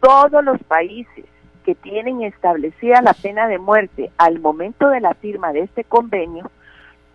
todos 0.02 0.44
los 0.44 0.62
países 0.64 1.26
que 1.64 1.76
tienen 1.76 2.24
establecida 2.24 3.02
la 3.02 3.14
pena 3.14 3.48
de 3.48 3.58
muerte 3.58 4.12
al 4.18 4.40
momento 4.40 4.90
de 4.90 5.00
la 5.00 5.14
firma 5.14 5.54
de 5.54 5.62
este 5.62 5.86
convenio, 5.86 6.52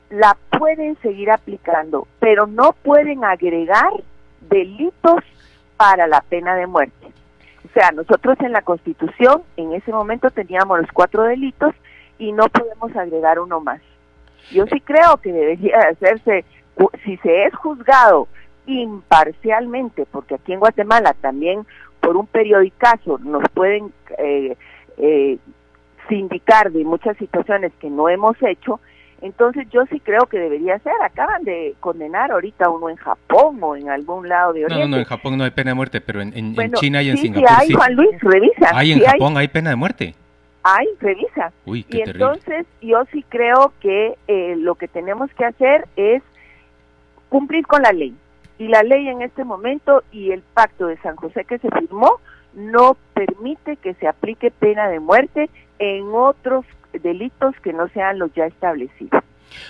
la 0.08 0.38
pueden 0.58 0.96
seguir 1.02 1.30
aplicando, 1.30 2.08
pero 2.18 2.46
no 2.46 2.72
pueden 2.72 3.24
agregar 3.24 3.90
delitos 4.40 5.22
para 5.76 6.06
la 6.06 6.20
pena 6.22 6.54
de 6.56 6.66
muerte. 6.66 7.12
O 7.64 7.72
sea, 7.72 7.90
nosotros 7.92 8.38
en 8.40 8.52
la 8.52 8.62
Constitución 8.62 9.42
en 9.56 9.72
ese 9.72 9.92
momento 9.92 10.30
teníamos 10.30 10.80
los 10.80 10.92
cuatro 10.92 11.24
delitos 11.24 11.74
y 12.18 12.32
no 12.32 12.48
podemos 12.48 12.94
agregar 12.96 13.38
uno 13.38 13.60
más. 13.60 13.80
Yo 14.50 14.66
sí 14.66 14.80
creo 14.80 15.18
que 15.18 15.32
debería 15.32 15.78
hacerse, 15.90 16.44
si 17.04 17.16
se 17.18 17.44
es 17.44 17.54
juzgado 17.54 18.28
imparcialmente, 18.66 20.06
porque 20.10 20.34
aquí 20.34 20.52
en 20.52 20.60
Guatemala 20.60 21.14
también 21.20 21.66
por 22.00 22.16
un 22.16 22.26
periodicazo 22.26 23.18
nos 23.18 23.42
pueden 23.52 23.92
eh, 24.18 24.56
eh, 24.96 25.38
sindicar 26.08 26.72
de 26.72 26.84
muchas 26.84 27.16
situaciones 27.18 27.72
que 27.80 27.90
no 27.90 28.08
hemos 28.08 28.36
hecho, 28.42 28.80
entonces 29.20 29.66
yo 29.70 29.84
sí 29.86 30.00
creo 30.00 30.26
que 30.26 30.38
debería 30.38 30.78
ser. 30.78 30.92
Acaban 31.02 31.42
de 31.44 31.74
condenar 31.80 32.30
ahorita 32.30 32.70
uno 32.70 32.88
en 32.88 32.96
Japón 32.96 33.58
o 33.62 33.74
en 33.74 33.90
algún 33.90 34.28
lado 34.28 34.52
de 34.52 34.64
Oriente. 34.64 34.84
No, 34.84 34.96
no, 34.96 34.96
en 34.98 35.04
Japón 35.04 35.36
no 35.36 35.44
hay 35.44 35.50
pena 35.50 35.72
de 35.72 35.74
muerte, 35.74 36.00
pero 36.00 36.20
en, 36.20 36.32
China 36.74 37.02
y 37.02 37.10
en 37.10 37.16
Singapur 37.16 37.48
sí. 37.48 37.54
hay, 37.58 37.72
Juan 37.72 37.94
Luis, 37.94 38.20
revisa. 38.20 38.70
Hay 38.72 38.92
en 38.92 39.00
Japón 39.00 39.36
hay 39.36 39.48
pena 39.48 39.70
de 39.70 39.76
muerte. 39.76 40.14
Hay, 40.62 40.86
revisa. 41.00 41.52
y 41.64 41.84
entonces 41.90 42.66
yo 42.82 43.04
sí 43.12 43.24
creo 43.28 43.72
que 43.80 44.16
eh, 44.28 44.54
lo 44.56 44.74
que 44.74 44.86
tenemos 44.86 45.30
que 45.32 45.44
hacer 45.44 45.88
es 45.96 46.22
cumplir 47.28 47.66
con 47.66 47.82
la 47.82 47.92
ley. 47.92 48.14
Y 48.58 48.68
la 48.68 48.82
ley 48.82 49.08
en 49.08 49.22
este 49.22 49.44
momento 49.44 50.02
y 50.12 50.32
el 50.32 50.42
pacto 50.42 50.86
de 50.86 50.96
San 50.98 51.16
José 51.16 51.44
que 51.44 51.58
se 51.58 51.70
firmó 51.70 52.20
no 52.54 52.96
permite 53.14 53.76
que 53.76 53.94
se 53.94 54.08
aplique 54.08 54.50
pena 54.50 54.88
de 54.88 55.00
muerte 55.00 55.48
en 55.78 56.08
otros 56.12 56.64
delitos 56.98 57.54
que 57.62 57.72
no 57.72 57.88
sean 57.88 58.18
los 58.18 58.32
ya 58.34 58.46
establecidos. 58.46 59.22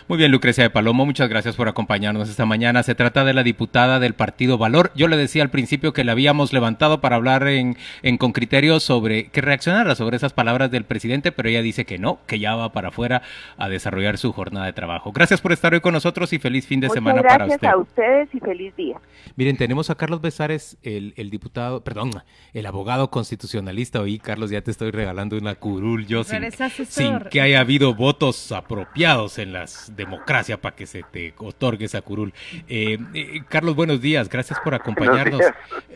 Muy 0.08 0.18
bien, 0.18 0.30
Lucrecia 0.30 0.64
de 0.64 0.70
Palomo, 0.70 1.06
muchas 1.06 1.28
gracias 1.28 1.56
por 1.56 1.68
acompañarnos 1.68 2.28
esta 2.28 2.46
mañana. 2.46 2.82
Se 2.82 2.94
trata 2.94 3.24
de 3.24 3.34
la 3.34 3.42
diputada 3.42 4.00
del 4.00 4.14
Partido 4.14 4.58
Valor. 4.58 4.90
Yo 4.94 5.08
le 5.08 5.16
decía 5.16 5.42
al 5.42 5.50
principio 5.50 5.92
que 5.92 6.04
la 6.04 6.12
habíamos 6.12 6.52
levantado 6.52 7.00
para 7.00 7.16
hablar 7.16 7.46
en, 7.48 7.76
en 8.02 8.18
con 8.18 8.32
criterio 8.32 8.80
sobre 8.80 9.28
que 9.28 9.40
reaccionara 9.40 9.94
sobre 9.94 10.16
esas 10.16 10.32
palabras 10.32 10.70
del 10.70 10.84
presidente, 10.84 11.32
pero 11.32 11.48
ella 11.48 11.62
dice 11.62 11.84
que 11.84 11.98
no, 11.98 12.18
que 12.26 12.38
ya 12.38 12.54
va 12.54 12.72
para 12.72 12.88
afuera 12.88 13.22
a 13.56 13.68
desarrollar 13.68 14.18
su 14.18 14.32
jornada 14.32 14.66
de 14.66 14.72
trabajo. 14.72 15.12
Gracias 15.12 15.40
por 15.40 15.52
estar 15.52 15.74
hoy 15.74 15.80
con 15.80 15.92
nosotros 15.92 16.32
y 16.32 16.38
feliz 16.38 16.66
fin 16.66 16.80
de 16.80 16.88
semana 16.88 17.22
para 17.22 17.44
usted. 17.44 17.58
Gracias 17.60 17.72
a 17.72 17.76
ustedes 17.76 18.28
y 18.34 18.40
feliz 18.40 18.74
día. 18.76 19.00
Miren, 19.36 19.56
tenemos 19.56 19.90
a 19.90 19.94
Carlos 19.94 20.20
Besares, 20.20 20.76
el, 20.82 21.14
el 21.16 21.30
diputado, 21.30 21.82
perdón, 21.82 22.10
el 22.52 22.66
abogado 22.66 23.10
constitucionalista. 23.10 24.00
Hoy, 24.00 24.18
Carlos, 24.18 24.50
ya 24.50 24.60
te 24.62 24.70
estoy 24.70 24.90
regalando 24.90 25.36
una 25.36 25.54
curul 25.54 26.06
yo 26.06 26.24
sin, 26.24 26.40
sin 26.86 27.20
que 27.30 27.40
haya 27.40 27.60
habido 27.60 27.94
votos 27.94 28.52
apropiados 28.52 29.38
en 29.38 29.52
democracia 29.94 30.57
para 30.57 30.74
que 30.74 30.87
se 30.87 31.02
te 31.02 31.35
otorgue 31.38 31.87
esa 31.87 32.02
curul. 32.02 32.33
Eh, 32.68 32.98
eh, 33.14 33.42
Carlos, 33.48 33.76
buenos 33.76 34.00
días, 34.00 34.28
gracias 34.28 34.59
por 34.61 34.74
acompañarnos. 34.74 35.40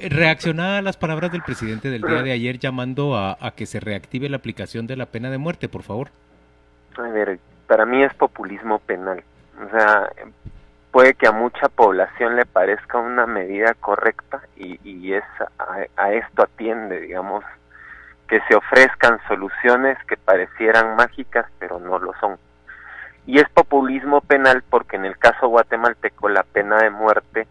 Reaccionada 0.01 0.79
a 0.79 0.83
las 0.83 0.97
palabras 0.97 1.33
del 1.33 1.43
presidente 1.43 1.91
del 1.91 2.03
día 2.03 2.23
de 2.23 2.33
ayer 2.33 2.59
llamando 2.59 3.17
a, 3.17 3.37
que 3.57 3.67
se 3.67 3.81
reactive 3.81 4.29
la 4.29 4.37
aplicación 4.37 4.87
de 4.87 4.97
la 4.97 5.07
pena 5.07 5.31
de 5.31 5.39
muerte, 5.39 5.69
por 5.69 5.83
favor. 5.83 6.09
A 6.97 7.03
ver, 7.03 7.39
para 7.67 7.87
mí 7.87 8.03
es 8.03 8.13
populismo 8.15 8.79
penal. 8.81 9.23
O 9.65 9.71
sea, 9.71 10.11
puede 10.91 11.15
que 11.15 11.27
a 11.27 11.33
mucha 11.33 11.69
población 11.69 12.37
le 12.37 12.47
parezca 12.47 12.99
una 12.99 13.27
medida 13.27 13.75
correcta 13.75 14.43
y, 14.57 14.79
y 14.89 15.15
es 15.15 15.25
a, 15.97 16.13
esto 16.13 16.43
atiende, 16.43 17.01
digamos, 17.01 17.45
que 18.29 18.41
se 18.49 18.55
ofrezcan 18.55 19.19
soluciones 19.27 19.99
que 20.07 20.17
parecieran 20.17 20.97
mágicas, 20.97 21.47
pero 21.59 21.79
no 21.79 21.99
lo 21.99 22.13
son. 22.21 22.39
Y 23.27 23.39
es 23.39 23.49
populismo 23.51 24.21
penal 24.21 24.63
porque 24.69 24.97
en 24.97 25.05
el 25.05 25.17
caso 25.19 25.49
guatemalteco 25.49 26.29
la 26.29 26.43
pena 26.43 26.79
de 26.79 26.91
muerte 26.91 27.47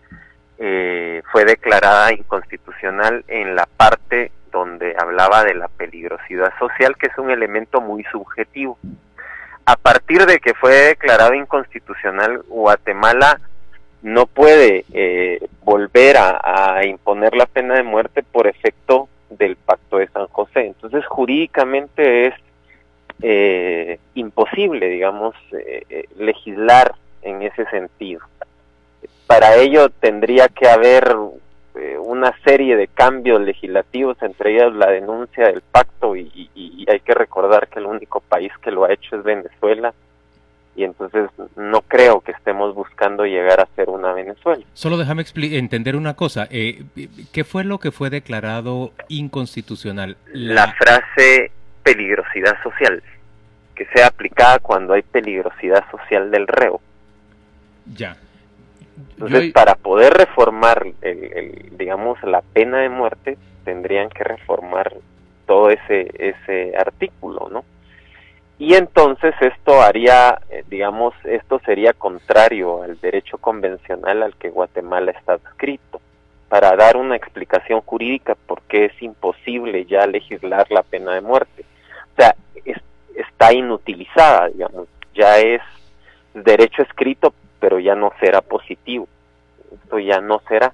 eh, 0.57 1.23
fue 1.31 1.45
declarada 1.45 2.11
inconstitucional 2.13 3.23
en 3.27 3.55
la 3.55 3.65
parte 3.65 4.31
donde 4.51 4.95
hablaba 4.97 5.43
de 5.43 5.55
la 5.55 5.69
peligrosidad 5.69 6.53
social, 6.59 6.97
que 6.97 7.07
es 7.07 7.17
un 7.17 7.31
elemento 7.31 7.81
muy 7.81 8.03
subjetivo. 8.11 8.77
A 9.65 9.75
partir 9.75 10.25
de 10.25 10.39
que 10.39 10.53
fue 10.53 10.73
declarado 10.73 11.33
inconstitucional, 11.33 12.43
Guatemala 12.47 13.39
no 14.01 14.25
puede 14.25 14.85
eh, 14.93 15.47
volver 15.63 16.17
a, 16.17 16.77
a, 16.77 16.85
imponer 16.85 17.35
la 17.35 17.45
pena 17.45 17.75
de 17.75 17.83
muerte 17.83 18.23
por 18.23 18.47
efecto 18.47 19.07
del 19.29 19.55
Pacto 19.55 19.97
de 19.97 20.07
San 20.09 20.27
José. 20.27 20.67
Entonces, 20.67 21.05
jurídicamente 21.05 22.27
es 22.27 22.33
eh, 23.21 23.99
imposible, 24.15 24.89
digamos, 24.89 25.35
eh, 25.51 25.83
eh, 25.89 26.05
legislar 26.17 26.95
en 27.21 27.41
ese 27.41 27.65
sentido. 27.65 28.21
Para 29.27 29.55
ello 29.55 29.89
tendría 29.89 30.47
que 30.47 30.67
haber 30.67 31.15
eh, 31.75 31.97
una 31.97 32.33
serie 32.43 32.75
de 32.75 32.87
cambios 32.87 33.41
legislativos, 33.41 34.17
entre 34.21 34.55
ellos 34.55 34.75
la 34.75 34.91
denuncia 34.91 35.45
del 35.45 35.61
pacto, 35.61 36.15
y, 36.15 36.49
hay 36.87 36.99
que 36.99 37.13
recordar 37.13 37.69
que 37.69 37.79
el 37.79 37.85
único 37.85 38.19
país 38.19 38.51
que 38.61 38.71
lo 38.71 38.83
ha 38.83 38.91
hecho 38.91 39.15
es 39.15 39.23
Venezuela, 39.23 39.93
y 40.75 40.83
entonces 40.83 41.29
no 41.55 41.81
creo 41.81 42.19
que 42.19 42.31
estemos 42.31 42.75
buscando 42.75 43.23
llegar 43.25 43.61
a 43.61 43.67
ser 43.75 43.89
una 43.89 44.11
Venezuela. 44.11 44.65
Solo 44.73 44.97
déjame 44.97 45.23
entender 45.35 45.95
una 45.95 46.15
cosa, 46.15 46.49
¿qué 46.49 47.43
fue 47.45 47.63
lo 47.63 47.77
que 47.77 47.91
fue 47.91 48.09
declarado 48.09 48.91
inconstitucional? 49.07 50.17
la 50.33 50.73
frase 50.73 51.51
peligrosidad 51.83 52.61
social, 52.63 53.03
que 53.75 53.85
sea 53.87 54.07
aplicada 54.07 54.59
cuando 54.59 54.93
hay 54.93 55.01
peligrosidad 55.01 55.83
social 55.91 56.31
del 56.31 56.47
reo. 56.47 56.81
Ya. 57.93 58.17
Entonces, 59.13 59.51
para 59.53 59.75
poder 59.75 60.13
reformar, 60.13 60.85
el, 61.01 61.69
digamos, 61.77 62.21
la 62.23 62.41
pena 62.41 62.79
de 62.79 62.89
muerte, 62.89 63.37
tendrían 63.63 64.09
que 64.09 64.23
reformar 64.23 64.93
todo 65.45 65.69
ese, 65.69 66.11
ese 66.17 66.75
artículo, 66.77 67.49
¿no? 67.51 67.63
Y 68.57 68.75
entonces 68.75 69.33
esto 69.41 69.81
haría, 69.81 70.39
eh, 70.51 70.63
digamos, 70.69 71.15
esto 71.23 71.59
sería 71.65 71.93
contrario 71.93 72.83
al 72.83 72.99
derecho 73.01 73.39
convencional 73.39 74.21
al 74.21 74.35
que 74.35 74.49
Guatemala 74.51 75.11
está 75.11 75.33
adscrito. 75.33 75.99
Para 76.51 76.75
dar 76.75 76.97
una 76.97 77.15
explicación 77.15 77.79
jurídica 77.79 78.35
por 78.35 78.61
qué 78.63 78.87
es 78.87 79.01
imposible 79.01 79.85
ya 79.85 80.05
legislar 80.05 80.69
la 80.69 80.83
pena 80.83 81.13
de 81.13 81.21
muerte. 81.21 81.63
O 82.11 82.15
sea, 82.17 82.35
está 83.15 83.53
inutilizada, 83.53 84.49
digamos, 84.49 84.89
ya 85.15 85.39
es 85.39 85.61
derecho 86.33 86.81
escrito, 86.81 87.33
pero 87.61 87.79
ya 87.79 87.95
no 87.95 88.11
será 88.19 88.41
positivo. 88.41 89.07
Esto 89.73 89.97
ya 89.99 90.19
no 90.19 90.41
será. 90.49 90.73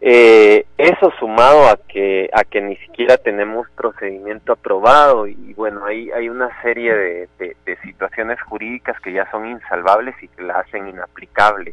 Eh, 0.00 0.66
eso 0.78 1.12
sumado 1.20 1.68
a 1.68 1.76
que 1.76 2.28
a 2.32 2.42
que 2.42 2.60
ni 2.60 2.74
siquiera 2.78 3.18
tenemos 3.18 3.70
procedimiento 3.70 4.54
aprobado 4.54 5.28
y 5.28 5.54
bueno 5.54 5.84
hay 5.84 6.10
hay 6.10 6.28
una 6.28 6.60
serie 6.60 6.92
de 7.38 7.78
situaciones 7.84 8.42
jurídicas 8.42 8.98
que 8.98 9.12
ya 9.12 9.30
son 9.30 9.46
insalvables 9.46 10.20
y 10.20 10.26
que 10.26 10.42
la 10.42 10.54
hacen 10.54 10.88
inaplicable 10.88 11.72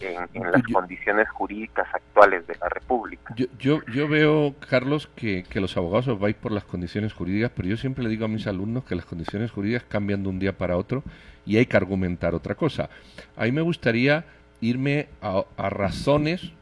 en, 0.00 0.50
las 0.50 0.62
condiciones 0.72 1.28
jurídicas 1.28 1.86
actuales 1.92 2.46
de 2.46 2.56
la 2.60 2.68
República. 2.68 3.34
Yo, 3.36 3.46
yo, 3.58 3.80
yo 3.92 4.08
veo, 4.08 4.54
Carlos, 4.68 5.08
que, 5.14 5.44
que, 5.44 5.60
los 5.60 5.76
abogados 5.76 6.08
os 6.08 6.18
vais 6.18 6.34
por 6.34 6.52
las 6.52 6.64
condiciones 6.64 7.12
jurídicas, 7.12 7.52
pero 7.54 7.68
yo 7.68 7.76
siempre 7.76 8.04
le 8.04 8.10
digo 8.10 8.24
a 8.24 8.28
mis 8.28 8.46
alumnos 8.46 8.84
que 8.84 8.94
las 8.94 9.04
condiciones 9.04 9.50
jurídicas 9.50 9.84
cambian 9.88 10.22
de 10.22 10.28
un 10.28 10.38
día 10.38 10.56
para 10.56 10.76
otro 10.76 11.02
y 11.46 11.58
hay 11.58 11.66
que 11.66 11.76
argumentar 11.76 12.34
otra 12.34 12.54
cosa. 12.54 12.88
A 13.36 13.44
mí 13.44 13.52
me 13.52 13.62
gustaría 13.62 14.24
irme 14.60 15.08
a, 15.22 15.44
a 15.56 15.70
razones 15.70 16.52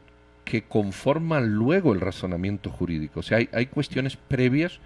que 0.45 0.63
conforman 0.63 1.53
luego 1.53 1.93
el 1.93 2.01
razonamiento 2.01 2.69
jurídico. 2.71 3.19
O 3.19 3.23
sea, 3.23 3.37
hay, 3.37 3.49
hay 3.53 3.67
cuestiones 3.67 4.17
previas 4.17 4.79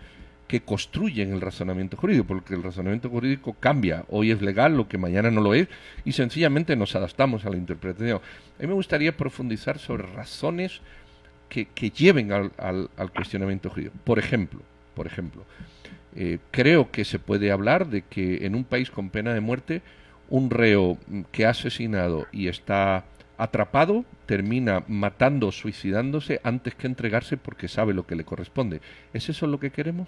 que 0.47 0.62
construyen 0.62 1.34
el 1.34 1.41
razonamiento 1.41 1.97
jurídico, 1.97 2.25
porque 2.25 2.53
el 2.53 2.63
razonamiento 2.63 3.10
jurídico 3.10 3.56
cambia. 3.60 4.06
Hoy 4.10 4.32
es 4.32 4.41
legal, 4.41 4.75
lo 4.75 4.88
que 4.88 4.97
mañana 4.97 5.32
no 5.32 5.41
lo 5.41 5.53
es, 5.53 5.67
y 6.06 6.12
sencillamente 6.12 6.75
nos 6.75 6.95
adaptamos 6.95 7.45
a 7.45 7.49
la 7.49 7.58
interpretación. 7.58 8.17
A 8.17 8.62
mí 8.62 8.67
me 8.67 8.73
gustaría 8.73 9.15
profundizar 9.15 9.79
sobre 9.79 10.03
razones 10.03 10.82
que, 11.49 11.89
lleven 11.91 12.32
al, 12.32 12.51
al, 12.58 13.12
cuestionamiento 13.13 13.69
jurídico. 13.69 13.95
Por 14.03 14.17
ejemplo, 14.17 14.62
por 14.95 15.06
ejemplo, 15.06 15.45
eh, 16.15 16.39
creo 16.51 16.91
que 16.91 17.06
se 17.06 17.19
puede 17.19 17.51
hablar 17.51 17.88
de 17.88 18.01
que 18.01 18.45
en 18.45 18.56
un 18.56 18.63
país 18.63 18.89
con 18.89 19.10
pena 19.10 19.34
de 19.34 19.39
muerte, 19.39 19.82
un 20.29 20.49
reo 20.49 20.97
que 21.32 21.45
ha 21.45 21.51
asesinado 21.51 22.27
y 22.32 22.47
está 22.47 23.06
atrapado 23.43 24.06
termina 24.25 24.84
matando 24.88 25.51
suicidándose 25.51 26.39
antes 26.43 26.75
que 26.75 26.88
entregarse 26.88 27.36
porque 27.36 27.67
sabe 27.67 27.93
lo 27.93 28.08
que 28.08 28.15
le 28.15 28.23
corresponde. 28.23 28.79
¿Es 29.13 29.27
eso 29.27 29.47
lo 29.47 29.60
que 29.60 29.71
queremos? 29.71 30.08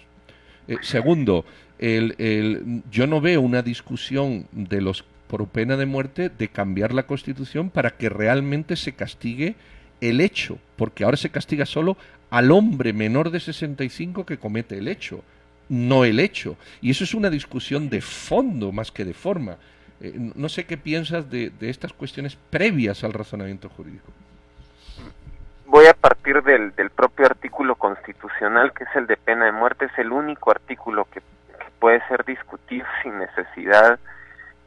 Eh, 0.68 0.78
segundo, 0.80 1.44
el, 1.78 2.82
yo 2.90 3.06
no 3.06 3.20
veo 3.20 3.42
una 3.42 3.62
discusión 3.62 4.46
de 4.52 4.80
los 4.80 5.04
por 5.28 5.48
pena 5.48 5.76
de 5.76 5.86
muerte 5.86 6.30
de 6.30 6.48
cambiar 6.48 6.94
la 6.94 7.06
Constitución 7.06 7.68
para 7.68 7.90
que 7.90 8.08
realmente 8.08 8.76
se 8.76 8.92
castigue 8.92 9.56
el 10.00 10.20
hecho, 10.20 10.58
porque 10.76 11.04
ahora 11.04 11.16
se 11.16 11.30
castiga 11.30 11.66
solo 11.66 11.96
al 12.30 12.50
hombre 12.52 12.92
menor 12.92 13.30
de 13.30 13.40
65 13.40 14.24
que 14.24 14.38
comete 14.38 14.78
el 14.78 14.88
hecho, 14.88 15.22
no 15.68 16.04
el 16.04 16.20
hecho. 16.20 16.56
Y 16.80 16.90
eso 16.90 17.04
es 17.04 17.12
una 17.12 17.28
discusión 17.28 17.90
de 17.90 18.00
fondo 18.00 18.72
más 18.72 18.92
que 18.92 19.04
de 19.04 19.14
forma. 19.14 19.58
Eh, 20.00 20.12
no 20.34 20.48
sé 20.48 20.66
qué 20.66 20.76
piensas 20.76 21.30
de, 21.30 21.52
estas 21.60 21.92
cuestiones 21.92 22.36
previas 22.50 23.02
al 23.04 23.12
razonamiento 23.12 23.68
jurídico. 23.68 24.12
Voy 25.66 25.86
a 25.86 25.94
partir 25.94 26.42
del, 26.42 26.72
propio 26.90 27.26
artículo 27.26 27.74
constitucional, 27.74 28.72
que 28.72 28.84
es 28.84 28.90
el 28.94 29.06
de 29.06 29.16
pena 29.16 29.46
de 29.46 29.52
muerte. 29.52 29.86
Es 29.86 29.98
el 29.98 30.12
único 30.12 30.50
artículo 30.50 31.06
que, 31.10 31.22
puede 31.78 32.00
ser 32.08 32.24
discutido 32.24 32.86
sin 33.02 33.18
necesidad 33.18 33.98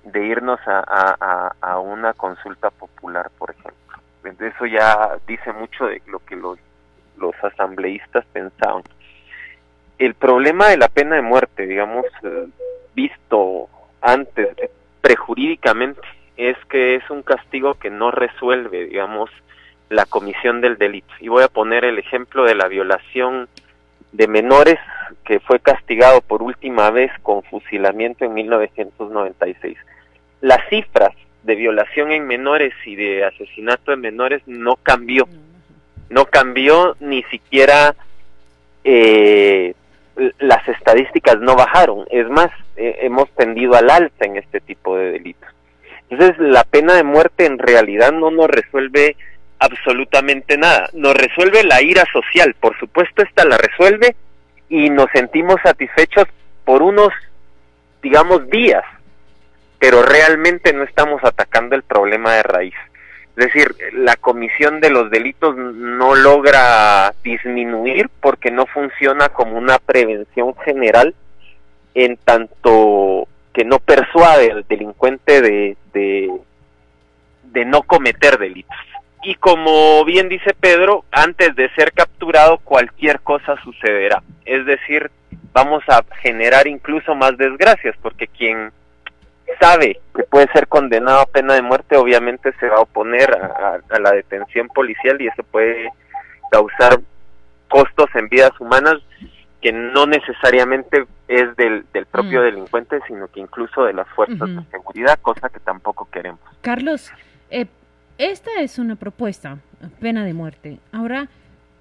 de 0.04 0.26
irnos 0.28 0.60
a, 0.68 1.80
una 1.80 2.14
consulta 2.14 2.70
popular, 2.70 3.32
por 3.38 3.50
ejemplo. 3.50 3.76
Eso 4.24 4.66
ya 4.68 5.18
dice 5.28 5.52
mucho 5.52 5.86
de 5.86 6.04
lo 6.06 6.20
que 6.20 6.36
los, 6.36 6.60
los 7.18 7.34
asambleístas 7.44 8.26
pensaban. 8.32 8.84
El 9.98 10.14
problema 10.14 10.68
de 10.68 10.78
la 10.78 10.88
pena 10.88 11.16
de 11.16 11.24
muerte, 11.24 11.66
digamos, 11.66 12.06
eh, 12.24 12.48
visto 12.94 13.68
antes, 14.02 14.50
prejurídicamente 15.02 16.02
es 16.38 16.58
que 16.70 16.96
es 16.96 17.10
un 17.10 17.22
castigo 17.22 17.76
que 17.76 17.90
no 17.90 18.12
resuelve, 18.12 18.86
digamos, 18.86 19.30
la 19.90 20.06
comisión 20.06 20.62
del 20.62 20.78
delito. 20.78 21.14
Y 21.20 21.28
voy 21.28 21.44
a 21.44 21.50
poner 21.50 21.84
el 21.84 22.00
ejemplo 22.00 22.46
de 22.46 22.56
la 22.56 22.68
violación 22.68 23.48
de 24.12 24.28
menores 24.28 24.80
que 25.26 25.40
fue 25.40 25.60
castigado 25.60 26.22
por 26.22 26.42
última 26.42 26.90
vez 26.92 27.12
con 27.22 27.44
fusilamiento 27.44 28.26
en 28.26 28.34
1996. 28.34 29.78
Las 30.42 30.68
cifras 30.70 31.14
de 31.44 31.56
violación 31.56 32.12
en 32.12 32.28
menores 32.28 32.74
y 32.86 32.96
de 32.96 33.26
asesinato 33.26 33.92
de 33.92 33.98
menores 33.98 34.42
no 34.46 34.76
cambió. 34.78 35.28
No 36.10 36.26
cambió 36.26 36.96
ni 37.00 37.24
siquiera 37.24 37.96
eh, 38.84 39.74
las 40.40 40.68
estadísticas 40.68 41.40
no 41.40 41.56
bajaron, 41.56 42.06
es 42.10 42.28
más, 42.30 42.52
hemos 42.80 43.30
tendido 43.32 43.76
al 43.76 43.90
alza 43.90 44.26
en 44.26 44.38
este 44.38 44.62
tipo 44.62 44.98
de 44.98 45.12
delitos. 45.12 45.50
Entonces, 46.10 46.40
la 46.40 46.64
pena 46.64 46.96
de 46.96 47.04
muerte 47.04 47.46
en 47.46 47.60
realidad 47.60 48.12
no 48.12 48.32
nos 48.32 48.48
resuelve 48.48 49.16
absolutamente 49.60 50.58
nada, 50.58 50.90
nos 50.94 51.14
resuelve 51.14 51.64
la 51.64 51.82
ira 51.82 52.06
social, 52.12 52.56
por 52.60 52.78
supuesto 52.80 53.22
esta 53.22 53.46
la 53.46 53.58
resuelve 53.58 54.16
y 54.70 54.90
nos 54.90 55.08
sentimos 55.12 55.58
satisfechos 55.62 56.26
por 56.64 56.82
unos, 56.82 57.10
digamos, 58.02 58.50
días, 58.50 58.84
pero 59.78 60.02
realmente 60.02 60.74
no 60.74 60.84
estamos 60.84 61.24
atacando 61.24 61.76
el 61.76 61.84
problema 61.84 62.36
de 62.36 62.44
raíz. 62.44 62.76
Es 63.36 63.46
decir, 63.46 63.76
la 63.94 64.16
comisión 64.16 64.82
de 64.82 64.90
los 64.90 65.10
delitos 65.12 65.56
no 65.56 66.16
logra 66.16 67.14
disminuir 67.24 68.10
porque 68.22 68.52
no 68.52 68.66
funciona 68.66 69.30
como 69.30 69.58
una 69.58 69.80
prevención 69.80 70.56
general 70.58 71.16
en 71.94 72.18
tanto 72.18 73.28
que 73.54 73.66
no 73.66 73.80
persuade 73.80 74.52
al 74.52 74.66
delincuente 74.68 75.42
de, 75.42 75.78
de, 75.94 77.66
no 77.66 77.84
cometer 77.84 78.38
delitos. 78.38 78.78
Y 79.22 79.36
como 79.36 80.06
bien 80.06 80.30
dice 80.30 80.54
Pedro, 80.54 81.04
antes 81.12 81.56
de 81.56 81.70
ser 81.72 81.92
capturado 81.92 82.58
cualquier 82.60 83.20
cosa 83.20 83.62
sucederá. 83.64 84.24
Es 84.46 84.66
decir, 84.66 85.12
vamos 85.52 85.84
a 85.90 86.04
generar 86.22 86.68
incluso 86.68 87.16
más 87.16 87.38
desgracias 87.38 87.96
porque 88.02 88.28
quien 88.28 88.72
sabe 89.60 90.00
que 90.16 90.24
puede 90.24 90.48
ser 90.54 90.68
condenado 90.68 91.22
a 91.22 91.26
pena 91.26 91.56
de 91.56 91.62
muerte, 91.62 91.98
obviamente 91.98 92.54
se 92.60 92.70
va 92.70 92.78
a 92.78 92.82
oponer 92.82 93.32
a, 93.32 94.00
la 94.00 94.12
detención 94.12 94.68
policial 94.70 95.22
y 95.22 95.28
eso 95.28 95.44
puede 95.44 95.90
causar 96.52 97.00
costos 97.68 98.10
en 98.16 98.30
vidas 98.30 98.52
humanas 98.60 98.96
que 99.62 99.72
no 99.72 100.06
necesariamente 100.06 101.06
es 101.28 101.56
del, 101.56 101.86
del 101.94 102.06
propio 102.06 102.42
mm. 102.42 102.44
delincuente, 102.44 103.00
sino 103.08 103.28
que 103.28 103.40
incluso 103.40 103.84
de 103.84 103.94
las 103.94 104.08
fuerzas 104.10 104.48
de 104.48 104.64
seguridad, 104.72 105.20
cosa 105.22 105.50
que 105.50 105.60
tampoco 105.60 106.08
queremos. 106.12 106.40
Carlos, 106.62 107.12
eh, 107.50 107.68
esta 108.18 108.52
es 108.62 108.80
una 108.80 108.96
propuesta, 108.96 109.58
pena 110.00 110.24
de 110.26 110.34
muerte. 110.34 110.80
Ahora, 110.92 111.28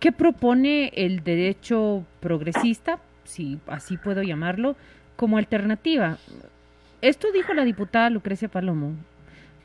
¿qué 0.01 0.13
propone 0.13 0.93
el 0.95 1.23
derecho 1.23 2.05
progresista, 2.21 2.99
si 3.25 3.61
así 3.69 3.97
puedo 3.97 4.23
llamarlo, 4.23 4.77
como 5.17 5.39
alternativa? 5.39 6.19
Esto 7.01 7.31
dijo 7.33 7.55
la 7.55 7.65
diputada 7.65 8.11
Lucrecia 8.11 8.49
Palomo. 8.49 8.95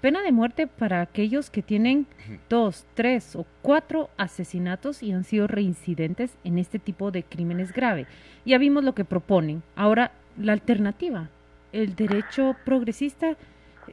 Pena 0.04 0.22
de 0.22 0.34
muerte 0.34 0.68
para 0.68 1.00
aquellos 1.00 1.50
que 1.50 1.62
tienen 1.62 2.08
dos, 2.50 2.86
tres 2.94 3.38
o 3.38 3.46
cuatro 3.62 4.10
asesinatos 4.18 5.02
y 5.02 5.13
han 5.13 5.24
sido 5.24 5.48
reincidentes 5.48 6.38
en 6.44 6.60
este 6.60 6.78
tipo 6.78 7.10
de 7.10 7.24
crímenes 7.24 7.72
graves. 7.72 8.06
Ya 8.44 8.58
vimos 8.58 8.84
lo 8.84 8.96
que 8.96 9.06
proponen. 9.06 9.63
Ahora, 9.78 10.12
la 10.38 10.52
alternativa, 10.52 11.30
el 11.72 11.96
derecho 11.96 12.54
progresista, 12.66 13.38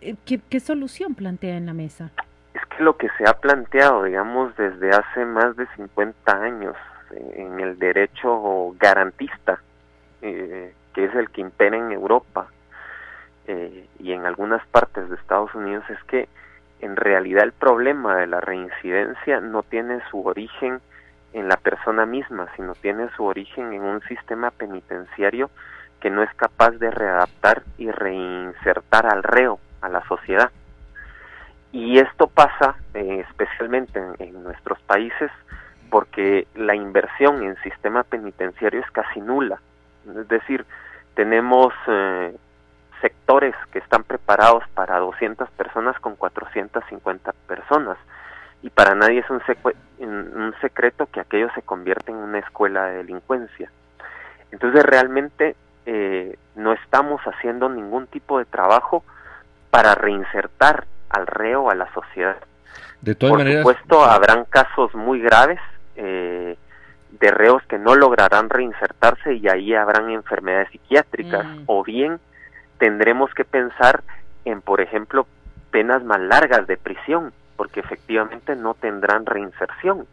eh, 0.01 0.16
¿qué, 0.27 0.40
qué 0.51 0.59
solución 0.59 1.14
plantea 1.14 1.57
en 1.57 1.66
la 1.66 1.75
mesa? 1.75 2.11
Es 2.55 2.66
que 2.77 2.83
lo 2.83 2.96
que 2.96 3.07
se 3.16 3.29
ha 3.29 3.35
planteado, 3.35 4.03
digamos, 4.03 4.57
desde 4.57 4.90
hace 4.90 5.25
más 5.25 5.55
de 5.55 5.68
50 5.77 6.42
años 6.42 6.75
en 7.37 7.61
el 7.61 7.79
derecho 7.79 8.75
garantista, 8.81 9.61
eh, 10.23 10.75
que 10.92 11.05
es 11.05 11.14
el 11.14 11.31
que 11.31 11.40
impera 11.40 11.77
en 11.77 11.92
Europa, 11.92 12.49
eh, 13.53 13.89
y 13.99 14.13
en 14.13 14.27
algunas 14.27 14.65
partes 14.69 15.11
de 15.11 15.17
Estados 15.17 15.53
Unidos 15.57 15.83
es 15.91 16.01
que 16.05 16.29
en 16.81 16.95
realidad 16.95 17.43
el 17.43 17.53
problema 17.53 18.15
de 18.17 18.29
la 18.29 18.41
reincidencia 18.41 19.41
no 19.41 19.65
tiene 19.65 20.01
su 20.09 20.25
origen 20.25 20.81
en 21.33 21.49
la 21.49 21.57
persona 21.57 22.07
misma, 22.07 22.47
sino 22.55 22.75
tiene 22.77 23.09
su 23.17 23.25
origen 23.25 23.73
en 23.73 23.83
un 23.83 24.03
sistema 24.03 24.53
penitenciario 24.53 25.51
que 26.01 26.11
no 26.11 26.23
es 26.23 26.33
capaz 26.35 26.71
de 26.79 26.93
readaptar 26.93 27.65
y 27.77 27.91
reinsertar 27.91 29.07
al 29.07 29.25
reo 29.25 29.59
a 29.81 29.89
la 29.89 30.07
sociedad. 30.07 30.53
Y 31.73 31.99
esto 31.99 32.29
pasa 32.29 32.77
eh, 32.95 33.25
especialmente 33.29 34.01
en, 34.21 34.45
nuestros 34.45 34.81
países 34.83 35.33
porque 35.91 36.47
la 36.55 36.77
inversión 36.77 37.43
en 37.43 37.61
sistema 37.65 38.05
penitenciario 38.05 38.81
es 38.81 38.91
casi 38.93 39.21
nula. 39.21 39.61
Es 40.09 40.29
decir, 40.29 40.65
tenemos 41.15 41.75
eh, 41.89 42.37
sectores 43.01 43.55
que 43.73 43.79
están 43.79 44.05
preparados 44.05 44.65
para 44.75 44.99
200 44.99 45.49
personas 45.51 45.99
con 46.01 46.17
450 46.17 47.33
personas. 47.47 47.99
Y 48.63 48.71
para 48.71 48.95
nadie 48.95 49.21
es 49.21 49.31
un, 49.31 49.41
un 49.99 50.55
secreto 50.61 51.07
que 51.07 51.21
aquello 51.21 51.49
se 51.55 51.63
convierte 51.63 52.13
en 52.13 52.19
una 52.19 52.39
escuela 52.39 52.87
de 52.87 52.99
delincuencia. 52.99 53.71
Entonces 54.53 54.83
realmente 54.83 55.57
eh, 55.87 56.37
no 56.57 56.73
estamos 56.73 57.21
haciendo 57.23 57.69
ningún 57.69 58.07
tipo 58.07 58.39
de 58.39 58.45
trabajo 58.45 59.03
para 59.71 59.95
reinsertar 59.95 60.85
al 61.09 61.27
reo 61.27 61.71
a 61.71 61.75
la 61.75 61.93
sociedad. 61.93 62.37
De 63.01 63.15
todas 63.15 63.43
Por 63.43 63.53
supuesto, 63.53 64.05
habrán 64.05 64.45
casos 64.45 64.95
muy 64.95 65.21
graves 65.21 65.59
eh, 65.97 66.57
de 67.11 67.31
reos 67.31 67.63
que 67.65 67.79
no 67.79 67.95
lograrán 67.95 68.51
reinsertarse 68.51 69.35
y 69.35 69.49
ahí 69.49 69.75
habrán 69.75 70.11
enfermedades 70.11 70.71
psiquiátricas 70.71 71.45
mm. 71.45 71.63
o 71.67 71.83
bien 71.83 72.21
tendremos 72.81 73.33
que 73.35 73.45
pensar 73.45 74.03
en, 74.45 74.61
por 74.62 74.81
ejemplo, 74.81 75.29
penas 75.71 76.03
más 76.03 76.19
largas 76.19 76.66
de 76.66 76.77
prisión, 76.77 77.33
porque 77.57 77.79
efectivamente 77.79 78.57
no 78.57 78.75
tendrán 78.75 79.27
reinserción. 79.27 80.07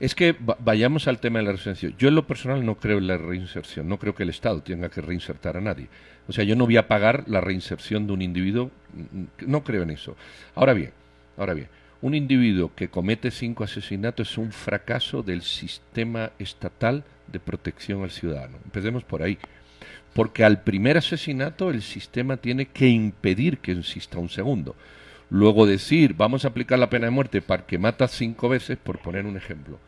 Es 0.00 0.14
que 0.14 0.34
vayamos 0.60 1.06
al 1.06 1.18
tema 1.18 1.38
de 1.38 1.44
la 1.44 1.50
reinserción. 1.52 1.94
Yo 1.98 2.08
en 2.08 2.14
lo 2.14 2.26
personal 2.26 2.64
no 2.64 2.76
creo 2.76 2.98
en 2.98 3.06
la 3.06 3.18
reinserción, 3.18 3.88
no 3.88 3.98
creo 3.98 4.14
que 4.14 4.22
el 4.22 4.30
Estado 4.30 4.62
tenga 4.62 4.88
que 4.88 5.02
reinsertar 5.02 5.56
a 5.56 5.60
nadie. 5.60 5.88
O 6.28 6.32
sea, 6.32 6.44
yo 6.44 6.56
no 6.56 6.64
voy 6.64 6.78
a 6.78 6.88
pagar 6.88 7.24
la 7.26 7.40
reinserción 7.40 8.06
de 8.06 8.12
un 8.14 8.22
individuo, 8.22 8.70
no 9.46 9.62
creo 9.62 9.82
en 9.82 9.90
eso. 9.90 10.16
Ahora 10.54 10.72
bien, 10.72 10.92
ahora 11.36 11.54
bien, 11.54 11.68
un 12.00 12.14
individuo 12.14 12.72
que 12.74 12.88
comete 12.88 13.30
cinco 13.30 13.64
asesinatos 13.64 14.30
es 14.30 14.38
un 14.38 14.52
fracaso 14.52 15.22
del 15.22 15.42
sistema 15.42 16.30
estatal 16.38 17.04
de 17.26 17.40
protección 17.40 18.02
al 18.02 18.10
ciudadano. 18.10 18.56
Empecemos 18.64 19.04
por 19.04 19.22
ahí. 19.22 19.38
Porque 20.18 20.42
al 20.42 20.62
primer 20.62 20.96
asesinato 20.96 21.70
el 21.70 21.80
sistema 21.80 22.38
tiene 22.38 22.66
que 22.66 22.88
impedir 22.88 23.58
que 23.58 23.70
exista 23.70 24.18
un 24.18 24.28
segundo. 24.28 24.74
Luego 25.30 25.64
decir, 25.64 26.14
vamos 26.14 26.44
a 26.44 26.48
aplicar 26.48 26.76
la 26.80 26.90
pena 26.90 27.04
de 27.04 27.12
muerte 27.12 27.40
para 27.40 27.66
que 27.66 27.78
mata 27.78 28.08
cinco 28.08 28.48
veces, 28.48 28.78
por 28.78 28.98
poner 28.98 29.26
un 29.26 29.36
ejemplo. 29.36 29.78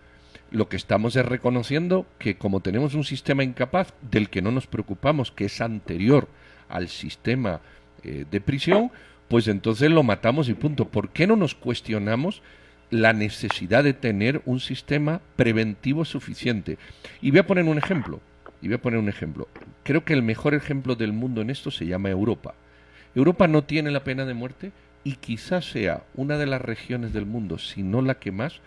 Lo 0.52 0.68
que 0.68 0.76
estamos 0.76 1.16
es 1.16 1.26
reconociendo 1.26 2.06
que 2.20 2.36
como 2.36 2.60
tenemos 2.60 2.94
un 2.94 3.02
sistema 3.02 3.42
incapaz 3.42 3.92
del 4.08 4.30
que 4.30 4.40
no 4.40 4.52
nos 4.52 4.68
preocupamos, 4.68 5.32
que 5.32 5.46
es 5.46 5.60
anterior 5.60 6.28
al 6.68 6.88
sistema 6.88 7.60
eh, 8.04 8.24
de 8.30 8.40
prisión, 8.40 8.92
pues 9.26 9.48
entonces 9.48 9.90
lo 9.90 10.04
matamos 10.04 10.48
y 10.48 10.54
punto. 10.54 10.84
¿Por 10.84 11.08
qué 11.08 11.26
no 11.26 11.34
nos 11.34 11.56
cuestionamos 11.56 12.40
la 12.90 13.12
necesidad 13.12 13.82
de 13.82 13.94
tener 13.94 14.42
un 14.44 14.60
sistema 14.60 15.22
preventivo 15.34 16.04
suficiente? 16.04 16.78
Y 17.20 17.32
voy 17.32 17.40
a 17.40 17.46
poner 17.48 17.64
un 17.64 17.78
ejemplo. 17.78 18.20
Y 18.62 18.68
voy 18.68 18.74
a 18.74 18.82
poner 18.82 18.98
un 18.98 19.08
ejemplo. 19.08 19.48
Creo 19.82 20.04
que 20.04 20.12
el 20.12 20.22
mejor 20.22 20.54
ejemplo 20.54 20.94
del 20.94 21.12
mundo 21.12 21.40
en 21.40 21.50
esto 21.50 21.70
se 21.70 21.86
llama 21.86 22.10
Europa. 22.10 22.54
Europa 23.14 23.48
no 23.48 23.64
tiene 23.64 23.90
la 23.90 24.04
pena 24.04 24.24
de 24.24 24.34
muerte 24.34 24.72
y 25.02 25.14
quizás 25.16 25.70
sea 25.70 26.04
una 26.14 26.36
de 26.36 26.46
las 26.46 26.60
regiones 26.60 27.12
del 27.12 27.26
mundo, 27.26 27.58
si 27.58 27.82
no 27.82 28.02
la 28.02 28.18
que 28.18 28.32
más, 28.32 28.60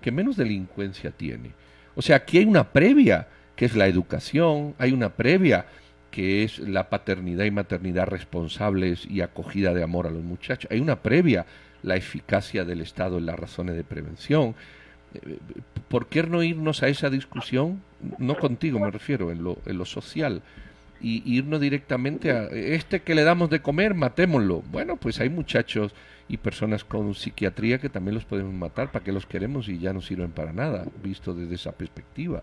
que 0.00 0.12
menos 0.12 0.36
delincuencia 0.36 1.10
tiene. 1.10 1.52
O 1.94 2.02
sea, 2.02 2.16
aquí 2.16 2.38
hay 2.38 2.44
una 2.44 2.72
previa, 2.72 3.28
que 3.56 3.64
es 3.64 3.74
la 3.74 3.86
educación, 3.86 4.74
hay 4.78 4.92
una 4.92 5.10
previa 5.10 5.66
que 6.10 6.44
es 6.44 6.58
la 6.58 6.88
paternidad 6.88 7.44
y 7.44 7.50
maternidad 7.50 8.06
responsables 8.06 9.06
y 9.06 9.20
acogida 9.20 9.74
de 9.74 9.82
amor 9.82 10.06
a 10.06 10.10
los 10.10 10.22
muchachos. 10.22 10.70
Hay 10.70 10.80
una 10.80 11.02
previa, 11.02 11.46
la 11.82 11.96
eficacia 11.96 12.64
del 12.64 12.80
Estado 12.80 13.18
en 13.18 13.26
las 13.26 13.38
razones 13.38 13.76
de 13.76 13.84
prevención. 13.84 14.54
¿Por 15.88 16.06
qué 16.06 16.22
no 16.22 16.42
irnos 16.42 16.82
a 16.82 16.88
esa 16.88 17.10
discusión? 17.10 17.82
No 18.18 18.36
contigo 18.36 18.78
me 18.78 18.90
refiero, 18.90 19.30
en 19.30 19.42
lo, 19.42 19.58
en 19.66 19.78
lo 19.78 19.84
social. 19.84 20.42
Y 21.00 21.22
irnos 21.32 21.60
directamente 21.60 22.32
a 22.32 22.44
este 22.46 23.00
que 23.00 23.14
le 23.14 23.22
damos 23.22 23.50
de 23.50 23.62
comer, 23.62 23.94
matémoslo. 23.94 24.62
Bueno, 24.70 24.96
pues 24.96 25.20
hay 25.20 25.30
muchachos 25.30 25.94
y 26.28 26.36
personas 26.36 26.84
con 26.84 27.14
psiquiatría 27.14 27.78
que 27.78 27.88
también 27.88 28.14
los 28.14 28.24
podemos 28.24 28.52
matar, 28.52 28.90
¿para 28.90 29.04
qué 29.04 29.12
los 29.12 29.26
queremos 29.26 29.68
y 29.68 29.78
ya 29.78 29.92
no 29.92 30.02
sirven 30.02 30.30
para 30.30 30.52
nada, 30.52 30.84
visto 31.02 31.32
desde 31.32 31.54
esa 31.54 31.72
perspectiva? 31.72 32.42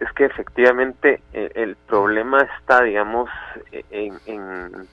es 0.00 0.12
que 0.12 0.24
efectivamente 0.26 1.20
eh, 1.32 1.50
el, 1.54 1.76
problema 1.76 2.46
está, 2.58 2.82
digamos, 2.82 3.28
en, 3.90 4.86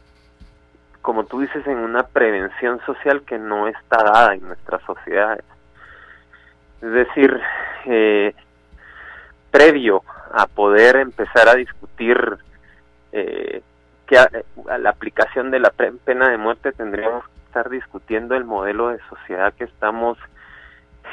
como 1.05 1.25
tú 1.25 1.41
dices, 1.41 1.65
en 1.67 1.77
una 1.77 2.01
prevención 2.01 2.81
social 2.83 3.21
que 3.21 3.37
no 3.37 3.67
está 3.67 4.03
dada 4.03 4.33
en 4.33 4.41
nuestras 4.41 4.81
sociedades. 4.81 5.45
Es 6.81 6.91
decir, 6.91 7.39
eh, 7.85 8.33
previo 9.51 10.01
a 10.33 10.47
poder 10.47 10.95
empezar 10.95 11.47
a 11.47 11.53
discutir 11.53 12.17
eh, 13.11 13.61
que 14.07 14.17
a, 14.17 14.27
la 14.79 14.89
aplicación 14.89 15.51
de 15.51 15.59
la 15.59 15.69
pena 15.69 16.29
de 16.29 16.37
muerte 16.39 16.71
tendríamos 16.71 17.23
que 17.23 17.45
estar 17.45 17.69
discutiendo 17.69 18.35
el 18.35 18.43
modelo 18.43 18.89
de 18.89 18.99
sociedad 19.07 19.53
que 19.53 19.65
estamos 19.65 20.17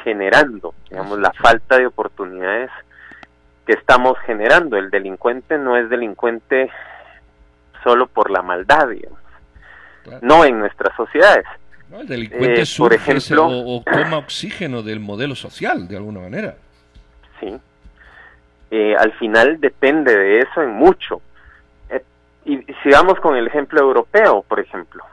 generando, 0.03 0.73
digamos, 0.89 1.19
la 1.19 1.33
falta 1.33 1.77
de 1.77 1.85
oportunidades 1.85 2.71
que 3.67 3.73
estamos 3.73 4.17
generando. 4.25 4.75
El 4.75 4.89
delincuente 4.89 5.59
no 5.59 5.77
es 5.77 5.87
delincuente 5.87 6.71
solo 7.83 8.07
por 8.07 8.31
la 8.31 8.41
maldad, 8.41 8.87
digamos. 8.87 9.22
No 10.21 10.43
en 10.45 10.59
nuestras 10.59 10.95
sociedades. 10.95 11.45
el 11.91 12.07
delincuente 12.07 12.61
eh, 12.61 12.65
por 12.77 12.93
ejemplo, 12.93 13.47
o, 13.47 13.83
toma 13.83 14.17
oxígeno 14.17 14.81
del 14.83 14.99
modelo 14.99 15.35
social, 15.35 15.87
de 15.87 15.97
alguna 15.97 16.21
manera. 16.21 16.55
Sí. 17.39 17.57
Eh, 18.71 18.95
al 18.97 19.13
final 19.13 19.59
depende 19.59 20.15
de 20.15 20.39
eso 20.39 20.61
en 20.61 20.71
mucho. 20.71 21.21
Eh, 21.89 22.03
y 22.45 22.57
sigamos 22.83 23.19
con 23.19 23.35
el 23.35 23.47
ejemplo 23.47 23.79
europeo, 23.79 24.43
por 24.47 24.59
ejemplo. 24.59 25.03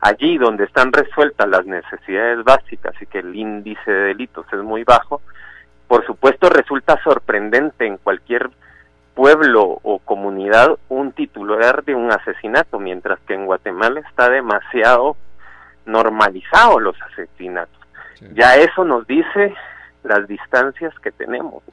allí 0.00 0.38
donde 0.38 0.64
están 0.64 0.92
resueltas 0.92 1.48
las 1.48 1.66
necesidades 1.66 2.44
básicas 2.44 2.94
y 3.00 3.06
que 3.06 3.18
el 3.18 3.34
índice 3.34 3.90
de 3.90 4.04
delitos 4.08 4.46
es 4.52 4.60
muy 4.60 4.84
bajo, 4.84 5.20
por 5.88 6.04
supuesto, 6.04 6.50
resulta 6.50 7.00
sorprendente 7.02 7.86
en 7.86 7.96
cualquier 7.96 8.50
pueblo 9.18 9.80
o 9.82 9.98
comunidad 9.98 10.78
un 10.88 11.10
titular 11.10 11.82
de 11.82 11.96
un 11.96 12.12
asesinato, 12.12 12.78
mientras 12.78 13.18
que 13.26 13.34
en 13.34 13.46
Guatemala 13.46 13.98
está 13.98 14.30
demasiado 14.30 15.16
normalizado 15.86 16.78
los 16.78 16.94
asesinatos. 17.02 17.76
Ya 18.32 18.54
eso 18.54 18.84
nos 18.84 19.08
dice 19.08 19.56
las 20.04 20.28
distancias 20.28 20.96
que 21.00 21.10
tenemos. 21.10 21.64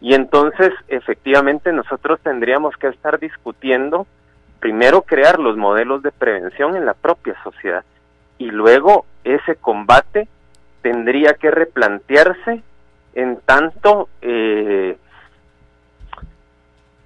Y 0.00 0.14
entonces, 0.14 0.72
efectivamente, 0.88 1.70
nosotros 1.70 2.18
tendríamos 2.22 2.74
que 2.78 2.88
estar 2.88 3.18
discutiendo, 3.18 4.06
primero, 4.58 5.02
crear 5.02 5.38
los 5.38 5.58
modelos 5.58 6.02
de 6.02 6.12
prevención 6.12 6.76
en 6.76 6.86
la 6.86 6.94
propia 6.94 7.34
sociedad 7.42 7.84
y 8.38 8.50
luego 8.50 9.04
ese 9.22 9.56
combate 9.56 10.28
tendría 10.80 11.34
que 11.34 11.50
replantearse 11.50 12.62
en 13.14 13.38
tanto 13.44 14.08
eh, 14.22 14.96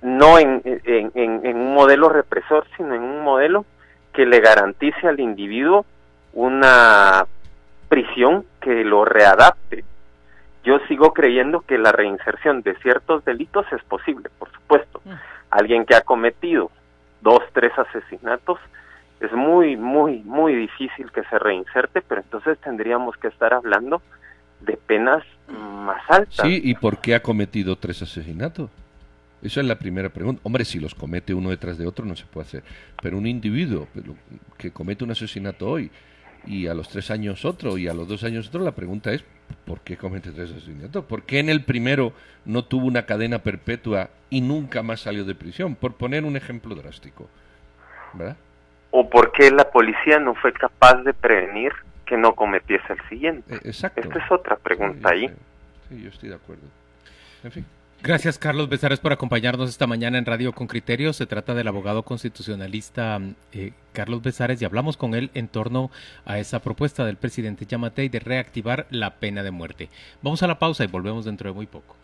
no 0.03 0.39
en, 0.39 0.63
en, 0.65 1.57
un 1.57 1.75
modelo 1.75 2.09
represor, 2.09 2.67
sino 2.77 2.95
en 2.95 3.03
un 3.03 3.23
modelo 3.23 3.65
que 4.13 4.27
le 4.27 4.41
garantice 4.41 5.07
al 5.07 5.21
individuo 5.21 5.85
una 6.33 7.27
prisión 7.89 8.47
que 8.61 8.85
lo 8.85 9.05
readapte. 9.05 9.85
Yo 10.65 10.79
sigo 10.89 11.13
creyendo 11.13 11.61
que 11.61 11.79
la 11.79 11.93
reinserción 11.93 12.63
de 12.63 12.77
ciertos 12.77 13.25
delitos 13.25 13.67
es 13.73 13.83
posible, 13.85 14.31
por 14.39 14.51
supuesto. 14.53 15.01
Mm. 15.05 15.13
Alguien 15.51 15.85
que 15.85 15.95
ha 15.95 16.03
cometido 16.03 16.71
dos, 17.23 17.41
tres 17.53 17.73
asesinatos, 17.79 18.59
es 19.21 19.33
muy, 19.33 19.77
muy, 19.77 20.23
muy 20.25 20.55
difícil 20.55 21.11
que 21.13 21.23
se 21.25 21.39
reinserte, 21.39 22.01
pero 22.01 22.23
entonces 22.23 22.59
tendríamos 22.61 23.17
que 23.19 23.29
estar 23.29 23.53
hablando 23.53 24.01
de 24.61 24.77
penas 24.77 25.23
más 25.49 26.03
altas. 26.09 26.47
Sí, 26.47 26.61
¿y 26.65 26.75
por 26.75 26.99
qué 26.99 27.15
ha 27.15 27.21
cometido 27.21 27.77
tres 27.77 28.03
asesinatos? 28.03 28.71
Esa 29.42 29.61
es 29.61 29.66
la 29.66 29.79
primera 29.79 30.09
pregunta. 30.11 30.40
Hombre, 30.44 30.64
si 30.64 30.79
los 30.79 30.94
comete 30.94 31.35
uno 31.35 31.50
detrás 31.50 31.79
de 31.79 31.87
otro 31.87 32.05
no 32.05 32.16
se 32.16 32.26
puede 32.26 32.46
hacer. 32.46 32.62
Pero 33.03 33.18
un 33.18 33.26
individuo 33.26 33.88
que 34.59 34.70
comete 34.70 35.05
un 35.05 35.11
asesinato 35.11 35.68
hoy 35.68 35.90
y 36.46 36.66
a 36.66 36.74
los 36.74 36.88
tres 36.88 37.11
años 37.11 37.44
otro 37.44 37.76
y 37.79 37.88
a 37.88 37.94
los 37.94 38.09
dos 38.09 38.24
años 38.24 38.48
otro, 38.48 38.62
la 38.62 38.74
pregunta 38.74 39.12
es 39.12 39.24
¿por 39.64 39.81
qué 39.81 39.96
comete 39.96 40.31
tres 40.31 40.50
asesinatos? 40.50 41.05
¿Por 41.05 41.22
qué 41.22 41.38
en 41.38 41.48
el 41.48 41.64
primero 41.64 42.12
no 42.44 42.64
tuvo 42.64 42.87
una 42.87 43.07
cadena 43.07 43.40
perpetua 43.40 44.11
y 44.29 44.40
nunca 44.40 44.83
más 44.83 45.00
salió 45.00 45.24
de 45.24 45.35
prisión? 45.35 45.74
Por 45.74 45.94
poner 45.94 46.24
un 46.24 46.37
ejemplo 46.37 46.74
drástico. 46.74 47.29
¿Verdad? 48.12 48.37
¿O 48.90 49.09
por 49.09 49.33
qué 49.33 49.50
la 49.50 49.70
policía 49.70 50.18
no 50.18 50.35
fue 50.35 50.53
capaz 50.53 51.03
de 51.03 51.14
prevenir 51.14 51.72
que 52.11 52.16
no 52.16 52.35
cometiese 52.35 52.92
el 52.92 53.09
siguiente. 53.09 53.55
Eh, 53.55 53.61
exacto. 53.64 54.00
Esta 54.00 54.18
es 54.18 54.33
otra 54.33 54.57
pregunta 54.57 55.11
ahí. 55.11 55.29
Sí, 55.88 56.03
yo 56.03 56.09
estoy 56.09 56.29
de 56.29 56.35
acuerdo. 56.35 56.64
En 57.44 57.53
fin. 57.53 57.64
Gracias, 58.03 58.39
Carlos 58.39 58.71
Besares, 58.71 58.99
por 58.99 59.13
acompañarnos 59.13 59.69
esta 59.69 59.87
mañana 59.87 60.17
en 60.17 60.25
Radio 60.25 60.55
con 60.55 60.67
Criterio. 60.67 61.13
Se 61.13 61.27
trata 61.27 61.55
del 61.55 61.69
abogado 61.69 62.03
constitucionalista 62.03 63.21
eh, 63.53 63.73
Carlos 63.93 64.23
Besares 64.23 64.61
y 64.63 64.65
hablamos 64.65 64.97
con 64.97 65.15
él 65.15 65.31
en 65.35 65.49
torno 65.49 65.91
a 66.25 66.39
esa 66.39 66.61
propuesta 66.61 67.05
del 67.05 67.19
presidente 67.19 67.67
Yamatei 67.67 68.09
de 68.09 68.21
reactivar 68.21 68.87
la 68.89 69.17
pena 69.17 69.43
de 69.43 69.51
muerte. 69.51 69.91
Vamos 70.23 70.43
a 70.43 70.47
la 70.47 70.59
pausa 70.59 70.83
y 70.83 70.87
volvemos 70.87 71.27
dentro 71.27 71.51
de 71.51 71.55
muy 71.55 71.67
poco. 71.67 72.00